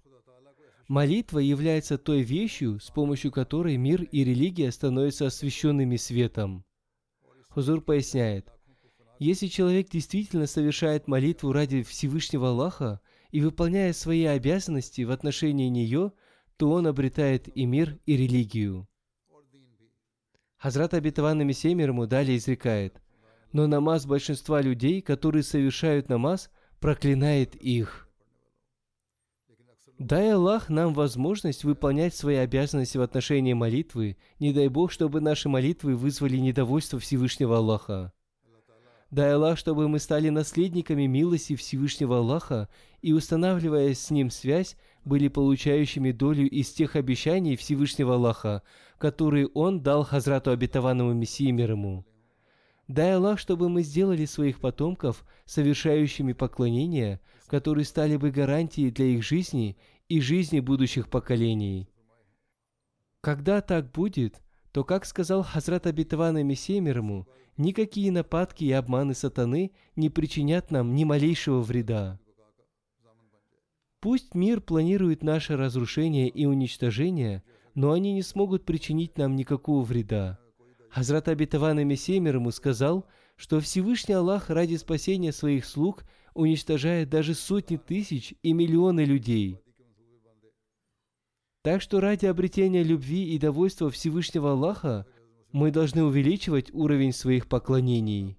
Молитва 0.89 1.39
является 1.39 1.97
той 1.97 2.21
вещью, 2.21 2.79
с 2.79 2.91
помощью 2.91 3.33
которой 3.33 3.79
мир 3.79 4.03
и 4.03 4.25
религия 4.25 4.71
становятся 4.71 5.27
освященными 5.27 5.97
светом. 5.97 6.67
Хузур 7.49 7.81
поясняет, 7.81 8.53
если 9.19 9.47
человек 9.47 9.89
действительно 9.89 10.47
совершает 10.47 11.09
молитву 11.09 11.53
ради 11.53 11.83
Всевышнего 11.83 12.51
Аллаха, 12.51 13.01
и 13.33 13.41
выполняя 13.41 13.93
свои 13.93 14.25
обязанности 14.27 15.03
в 15.03 15.11
отношении 15.11 15.69
нее, 15.69 16.13
то 16.59 16.71
он 16.71 16.87
обретает 16.87 17.49
и 17.57 17.65
мир, 17.65 17.99
и 18.07 18.17
религию. 18.17 18.87
Хазрат 20.59 20.95
Абитаван 20.95 21.45
Мессия 21.45 21.71
ему 21.71 22.07
далее 22.07 22.37
изрекает, 22.37 23.03
но 23.53 23.67
намаз 23.67 24.07
большинства 24.07 24.61
людей, 24.61 25.03
которые 25.03 25.43
совершают 25.43 26.09
намаз, 26.09 26.51
проклинает 26.79 27.57
их. 27.57 28.09
Дай 29.99 30.33
Аллах 30.33 30.69
нам 30.69 30.95
возможность 30.95 31.65
выполнять 31.65 32.15
свои 32.15 32.37
обязанности 32.37 32.99
в 32.99 33.03
отношении 33.03 33.55
молитвы, 33.55 34.17
не 34.39 34.53
дай 34.53 34.69
Бог, 34.69 34.93
чтобы 34.93 35.21
наши 35.21 35.49
молитвы 35.49 35.97
вызвали 35.97 36.37
недовольство 36.37 36.99
Всевышнего 36.99 37.57
Аллаха. 37.59 38.13
Дай 39.13 39.35
Аллах, 39.35 39.59
чтобы 39.59 39.91
мы 39.91 39.99
стали 39.99 40.31
наследниками 40.31 41.05
милости 41.05 41.55
Всевышнего 41.55 42.17
Аллаха 42.17 42.71
и, 43.03 43.13
устанавливая 43.13 43.93
с 43.93 44.11
Ним 44.11 44.31
связь, 44.31 44.75
были 45.05 45.29
получающими 45.29 46.13
долю 46.13 46.49
из 46.49 46.73
тех 46.73 46.97
обещаний 46.97 47.57
Всевышнего 47.57 48.15
Аллаха, 48.15 48.63
которые 48.97 49.49
Он 49.49 49.83
дал 49.83 50.03
Хазрату 50.03 50.51
обетованному 50.51 51.13
Мессии 51.13 51.51
мир 51.51 51.73
ему. 51.73 52.07
Дай 52.89 53.15
Аллах, 53.15 53.39
чтобы 53.39 53.69
мы 53.69 53.83
сделали 53.83 54.25
своих 54.25 54.61
потомков 54.61 55.27
совершающими 55.45 56.33
поклонения, 56.33 57.21
которые 57.49 57.85
стали 57.85 58.17
бы 58.17 58.31
гарантией 58.31 58.91
для 58.91 59.05
их 59.05 59.23
жизни 59.23 59.77
и 60.09 60.23
жизни 60.23 60.61
будущих 60.61 61.11
поколений. 61.11 61.87
Когда 63.21 63.61
так 63.61 63.93
будет, 63.93 64.41
то, 64.73 64.85
как 64.85 65.05
сказал 65.05 65.43
Хазрат 65.43 65.87
обетованный 65.87 66.45
Мессия 66.45 66.81
мир 66.81 66.99
ему, 66.99 67.27
никакие 67.57 68.11
нападки 68.11 68.65
и 68.65 68.73
обманы 68.73 69.15
сатаны 69.15 69.73
не 69.97 70.11
причинят 70.11 70.71
нам 70.71 70.95
ни 70.95 71.05
малейшего 71.05 71.61
вреда. 71.61 72.19
Пусть 74.01 74.35
мир 74.35 74.61
планирует 74.61 75.23
наше 75.23 75.57
разрушение 75.57 76.29
и 76.29 76.45
уничтожение, 76.45 77.45
но 77.75 77.93
они 77.93 78.13
не 78.13 78.23
смогут 78.23 78.65
причинить 78.65 79.17
нам 79.17 79.37
никакого 79.37 79.85
вреда. 79.85 80.41
Хазрат 80.91 81.29
Абитаван 81.29 81.87
Мессия 81.87 82.21
мир 82.21 82.37
ему 82.37 82.51
сказал, 82.51 83.07
что 83.37 83.61
Всевышний 83.61 84.15
Аллах 84.15 84.51
ради 84.51 84.77
спасения 84.77 85.33
своих 85.33 85.65
слуг 85.65 86.05
уничтожает 86.35 87.11
даже 87.11 87.35
сотни 87.35 87.77
тысяч 87.77 88.35
и 88.43 88.53
миллионы 88.53 89.05
людей. 89.05 89.61
Так 91.63 91.81
что 91.81 92.01
ради 92.01 92.27
обретения 92.27 92.83
любви 92.83 93.35
и 93.35 93.39
довольства 93.39 93.89
Всевышнего 93.89 94.53
Аллаха 94.53 95.07
мы 95.53 95.71
должны 95.71 96.03
увеличивать 96.03 96.73
уровень 96.73 97.13
своих 97.13 97.47
поклонений. 97.47 98.37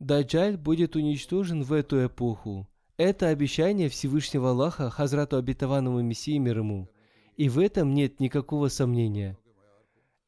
Даджаль 0.00 0.56
будет 0.56 0.96
уничтожен 0.96 1.62
в 1.62 1.72
эту 1.72 2.06
эпоху. 2.06 2.68
Это 2.96 3.28
обещание 3.28 3.88
Всевышнего 3.88 4.50
Аллаха 4.50 4.90
Хазрату 4.90 5.36
обетованному 5.36 6.02
Мессии 6.02 6.38
мир 6.38 6.58
ему. 6.58 6.88
И 7.36 7.48
в 7.48 7.58
этом 7.58 7.94
нет 7.94 8.20
никакого 8.20 8.68
сомнения. 8.68 9.38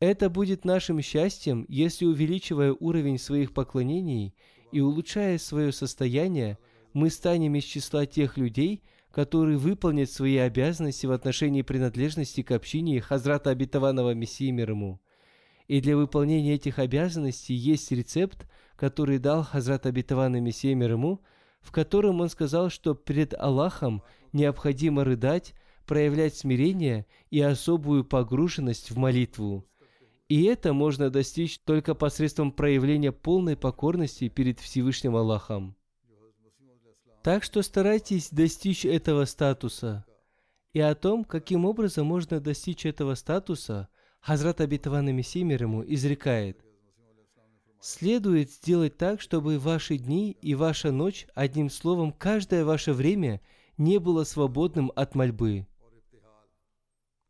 Это 0.01 0.31
будет 0.31 0.65
нашим 0.65 1.01
счастьем, 1.01 1.65
если 1.69 2.05
увеличивая 2.05 2.73
уровень 2.73 3.19
своих 3.19 3.53
поклонений 3.53 4.35
и 4.73 4.81
улучшая 4.81 5.39
свое 5.39 5.73
состояние, 5.73 6.59
мы 6.93 7.11
станем 7.11 7.55
из 7.55 7.65
числа 7.65 8.07
тех 8.07 8.37
людей, 8.37 8.83
которые 9.11 9.57
выполнят 9.57 10.11
свои 10.11 10.37
обязанности 10.37 11.07
в 11.07 11.13
отношении 11.13 11.63
принадлежности 11.63 12.43
к 12.43 12.51
общине 12.51 13.01
Хазрата 13.01 13.51
Обетованного 13.51 14.15
Мессии 14.15 14.51
мир 14.51 14.71
ему. 14.71 15.01
И 15.69 15.81
для 15.81 15.97
выполнения 15.97 16.55
этих 16.55 16.79
обязанностей 16.79 17.55
есть 17.55 17.91
рецепт, 17.91 18.47
который 18.77 19.19
дал 19.19 19.43
Хазрат 19.43 19.87
Обетованный 19.87 20.41
Мессия 20.41 20.75
мир 20.75 20.93
ему, 20.93 21.21
в 21.61 21.73
котором 21.73 22.21
он 22.21 22.29
сказал, 22.29 22.71
что 22.71 22.95
перед 22.95 23.35
Аллахом 23.35 24.03
необходимо 24.33 25.03
рыдать, 25.03 25.55
проявлять 25.87 26.37
смирение 26.37 27.07
и 27.31 27.41
особую 27.41 28.05
погруженность 28.05 28.91
в 28.91 28.99
молитву. 28.99 29.67
И 30.29 30.45
это 30.45 30.73
можно 30.73 31.11
достичь 31.11 31.59
только 31.61 31.95
посредством 31.95 32.53
проявления 32.53 33.13
полной 33.13 33.57
покорности 33.57 34.29
перед 34.29 34.59
Всевышним 34.61 35.17
Аллахом. 35.17 35.77
Так 37.23 37.43
что 37.43 37.63
старайтесь 37.63 38.31
достичь 38.31 38.85
этого 38.85 39.25
статуса. 39.25 40.05
И 40.73 40.81
о 40.81 40.95
том, 40.95 41.25
каким 41.25 41.65
образом 41.65 42.07
можно 42.07 42.39
достичь 42.39 42.87
этого 42.87 43.15
статуса, 43.15 43.89
Хазрат 44.27 44.61
Абитаван 44.61 45.07
Мессия 45.15 45.45
ему 45.45 45.85
изрекает. 45.87 46.59
Следует 47.81 48.51
сделать 48.51 48.97
так, 48.97 49.21
чтобы 49.21 49.61
ваши 49.61 49.99
дни 49.99 50.37
и 50.43 50.57
ваша 50.57 50.91
ночь, 50.91 51.29
одним 51.37 51.71
словом, 51.71 52.11
каждое 52.11 52.65
ваше 52.65 52.93
время 52.93 53.41
не 53.79 53.99
было 53.99 54.25
свободным 54.25 54.91
от 54.97 55.15
мольбы. 55.15 55.69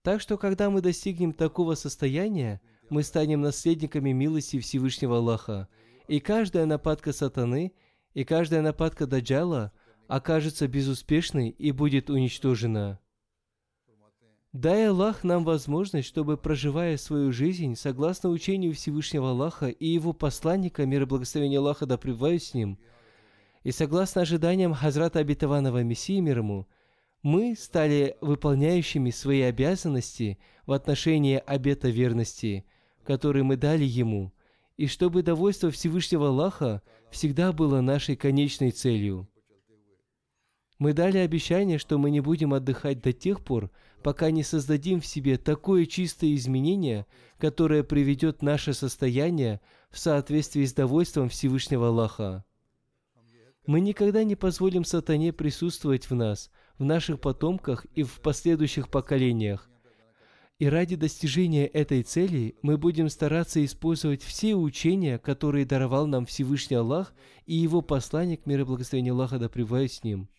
Так 0.01 0.23
что, 0.23 0.39
когда 0.39 0.71
мы 0.71 0.81
достигнем 0.81 1.35
такого 1.35 1.75
состояния, 1.75 2.63
мы 2.89 3.03
станем 3.03 3.43
наследниками 3.43 4.13
милости 4.13 4.59
Всевышнего 4.59 5.19
Аллаха, 5.19 5.69
и 6.09 6.19
каждая 6.19 6.65
нападка 6.65 7.13
сатаны 7.13 7.75
и 8.15 8.25
каждая 8.25 8.63
нападка 8.63 9.07
Даджала– 9.07 9.71
окажется 10.09 10.69
безуспешной 10.69 11.51
и 11.51 11.73
будет 11.73 12.11
уничтожена. 12.11 12.99
Дай 14.57 14.89
Аллах 14.89 15.23
нам 15.23 15.45
возможность, 15.45 16.09
чтобы, 16.09 16.39
проживая 16.39 16.97
свою 16.97 17.31
жизнь 17.31 17.77
согласно 17.77 18.31
учению 18.31 18.73
Всевышнего 18.73 19.29
Аллаха 19.29 19.67
и 19.67 19.87
его 19.87 20.15
посланника, 20.15 20.87
мир 20.87 21.03
и 21.03 21.05
благословение 21.05 21.59
Аллаха 21.59 21.85
да 21.85 21.99
с 21.99 22.55
ним, 22.55 22.79
и 23.65 23.71
согласно 23.71 24.23
ожиданиям 24.23 24.73
Хазрата 24.73 25.19
Обетованного 25.19 25.83
Мессии 25.83 26.21
мир 26.21 26.39
ему, 26.39 26.67
мы 27.23 27.55
стали 27.55 28.17
выполняющими 28.23 29.11
свои 29.11 29.43
обязанности 29.43 30.39
в 30.65 30.73
отношении 30.73 31.37
обета 31.37 31.91
верности, 31.91 32.65
который 33.05 33.43
мы 33.43 33.59
дали 33.59 33.85
ему, 33.85 34.33
и 34.79 34.87
чтобы 34.87 35.23
довольство 35.23 35.71
Всевышнего 35.71 36.29
Аллаха 36.29 36.81
всегда 37.11 37.53
было 37.53 37.83
нашей 37.83 38.17
конечной 38.17 38.71
целью. 38.71 39.29
Мы 40.79 40.93
дали 40.93 41.19
обещание, 41.19 41.79
что 41.79 41.99
мы 41.99 42.11
не 42.11 42.21
будем 42.21 42.53
отдыхать 42.53 43.01
до 43.01 43.13
тех 43.13 43.43
пор, 43.43 43.71
пока 44.07 44.31
не 44.31 44.45
создадим 44.45 45.01
в 45.01 45.07
себе 45.07 45.37
такое 45.37 45.85
чистое 45.85 46.37
изменение, 46.37 47.07
которое 47.39 47.83
приведет 47.83 48.41
наше 48.41 48.73
состояние 48.73 49.61
в 49.91 49.99
соответствии 49.99 50.65
с 50.65 50.73
довольством 50.73 51.29
Всевышнего 51.29 51.89
Аллаха. 51.89 52.45
Мы 53.67 53.81
никогда 53.81 54.23
не 54.23 54.37
позволим 54.37 54.85
сатане 54.85 55.33
присутствовать 55.33 56.09
в 56.09 56.15
нас, 56.15 56.53
в 56.79 56.85
наших 56.85 57.21
потомках 57.21 57.85
и 57.97 58.05
в 58.05 58.21
последующих 58.21 58.91
поколениях. 58.91 59.69
И 60.61 60.69
ради 60.69 60.95
достижения 60.95 61.67
этой 61.67 62.05
цели 62.05 62.55
мы 62.63 62.79
будем 62.79 63.09
стараться 63.09 63.65
использовать 63.65 64.23
все 64.23 64.55
учения, 64.55 65.19
которые 65.19 65.67
даровал 65.67 66.07
нам 66.07 66.27
Всевышний 66.27 66.77
Аллах 66.77 67.13
и 67.45 67.57
Его 67.57 67.83
посланник, 67.83 68.47
мир 68.47 68.61
и 68.61 68.65
благословение 68.65 69.11
Аллаха 69.11 69.41
да 69.41 69.49
с 69.49 70.05
ним– 70.05 70.29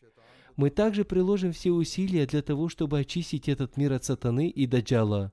мы 0.57 0.71
также 0.71 1.05
приложим 1.05 1.53
все 1.53 1.71
усилия 1.71 2.25
для 2.25 2.41
того, 2.41 2.67
чтобы 2.67 2.99
очистить 2.99 3.47
этот 3.47 3.77
мир 3.77 3.93
от 3.93 4.03
сатаны 4.03 4.49
и 4.49 4.65
даджала. 4.65 5.31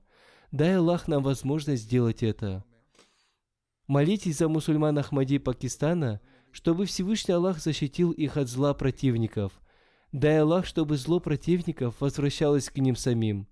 Дай 0.51 0.77
Аллах 0.77 1.07
нам 1.07 1.23
возможность 1.23 1.83
сделать 1.83 2.21
это. 2.21 2.63
Молитесь 3.87 4.37
за 4.37 4.47
мусульман 4.47 4.97
Ахмади 4.99 5.39
Пакистана, 5.39 6.21
чтобы 6.51 6.85
Всевышний 6.85 7.33
Аллах 7.33 7.59
защитил 7.59 8.11
их 8.11 8.37
от 8.37 8.47
зла 8.47 8.75
противников. 8.75 9.51
Дай 10.11 10.39
Аллах, 10.41 10.65
чтобы 10.67 10.95
зло 10.95 11.19
противников 11.19 11.99
возвращалось 11.99 12.69
к 12.69 12.77
ним 12.77 12.95
самим. 12.95 13.47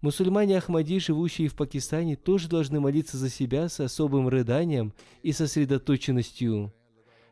Мусульмане 0.00 0.56
Ахмади, 0.56 0.98
живущие 1.00 1.48
в 1.48 1.54
Пакистане, 1.54 2.16
тоже 2.16 2.48
должны 2.48 2.80
молиться 2.80 3.18
за 3.18 3.28
себя 3.28 3.68
с 3.68 3.78
особым 3.78 4.28
рыданием 4.28 4.94
и 5.22 5.32
сосредоточенностью. 5.32 6.74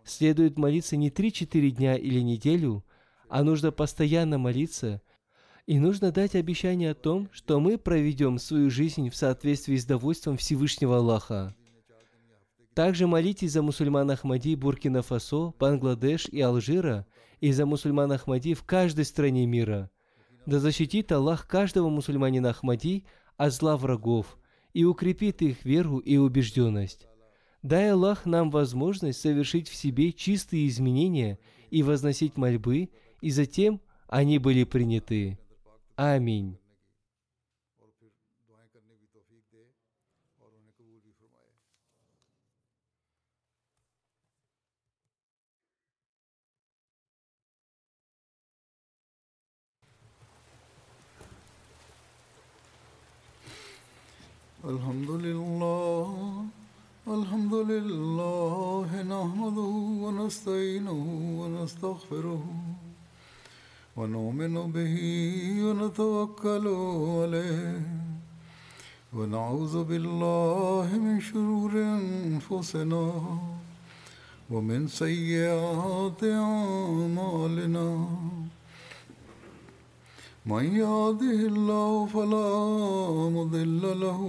Следует 0.04 0.58
молиться 0.58 0.96
не 0.96 1.10
3-4 1.10 1.70
дня 1.70 1.96
или 1.96 2.20
неделю, 2.20 2.84
а 3.32 3.44
нужно 3.44 3.72
постоянно 3.72 4.36
молиться, 4.36 5.00
и 5.66 5.78
нужно 5.78 6.12
дать 6.12 6.34
обещание 6.34 6.90
о 6.90 6.94
том, 6.94 7.30
что 7.32 7.60
мы 7.60 7.78
проведем 7.78 8.36
свою 8.36 8.68
жизнь 8.68 9.08
в 9.08 9.16
соответствии 9.16 9.76
с 9.76 9.86
довольством 9.86 10.36
Всевышнего 10.36 10.98
Аллаха. 10.98 11.54
Также 12.74 13.06
молитесь 13.06 13.52
за 13.52 13.62
мусульман 13.62 14.10
Ахмади 14.10 14.54
Буркина-Фасо, 14.54 15.54
Бангладеш 15.58 16.26
и 16.28 16.42
Алжира, 16.42 17.06
и 17.40 17.52
за 17.52 17.64
мусульман 17.64 18.12
Ахмади 18.12 18.52
в 18.52 18.64
каждой 18.64 19.06
стране 19.06 19.46
мира. 19.46 19.90
Да 20.44 20.58
защитит 20.58 21.10
Аллах 21.10 21.48
каждого 21.48 21.88
мусульманина 21.88 22.50
Ахмади 22.50 23.06
от 23.38 23.54
зла 23.54 23.78
врагов 23.78 24.36
и 24.74 24.84
укрепит 24.84 25.40
их 25.40 25.64
веру 25.64 26.00
и 26.00 26.18
убежденность. 26.18 27.08
Дай 27.62 27.92
Аллах 27.92 28.26
нам 28.26 28.50
возможность 28.50 29.22
совершить 29.22 29.70
в 29.70 29.74
себе 29.74 30.12
чистые 30.12 30.68
изменения 30.68 31.38
и 31.70 31.82
возносить 31.82 32.36
мольбы 32.36 32.90
и 33.21 33.31
затем 33.31 33.81
они 34.07 34.39
были 34.39 34.63
приняты. 34.63 35.37
Аминь. 35.95 36.57
الحمد 54.67 55.09
لله 55.09 56.45
الحمد 57.07 57.53
لله 57.53 58.89
نحمده 59.01 59.73
ونستعينه 60.03 60.99
ونستغفره 61.39 62.60
ونؤمن 63.96 64.72
به 64.72 64.96
ونتوكل 65.64 66.66
عليه. 67.16 67.82
ونعوذ 69.12 69.84
بالله 69.84 70.88
من 71.06 71.20
شرور 71.20 71.72
أنفسنا 71.76 73.06
ومن 74.50 74.88
سيئات 74.88 76.24
أعمالنا. 76.24 77.88
من 80.46 80.64
يهده 80.64 81.38
الله 81.52 82.06
فلا 82.06 82.50
مضل 83.36 84.00
له 84.00 84.20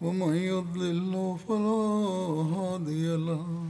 ومن 0.00 0.34
يضلل 0.34 1.36
فلا 1.48 1.82
هادي 2.56 3.16
له. 3.16 3.69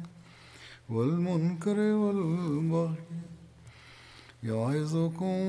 والمنكر 0.91 1.79
والبغي 1.79 2.95
يعظكم 4.43 5.39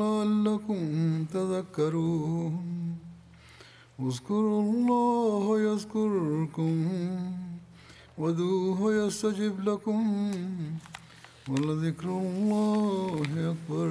لعلكم 0.00 0.82
تذكرون. 1.24 2.96
اذكروا 4.00 4.62
الله 4.72 5.60
يذكركم 5.60 6.74
ودوه 8.18 8.80
يستجب 8.94 9.54
لكم 9.68 10.02
ولذكر 11.48 12.08
الله 12.08 13.30
أكبر. 13.52 13.90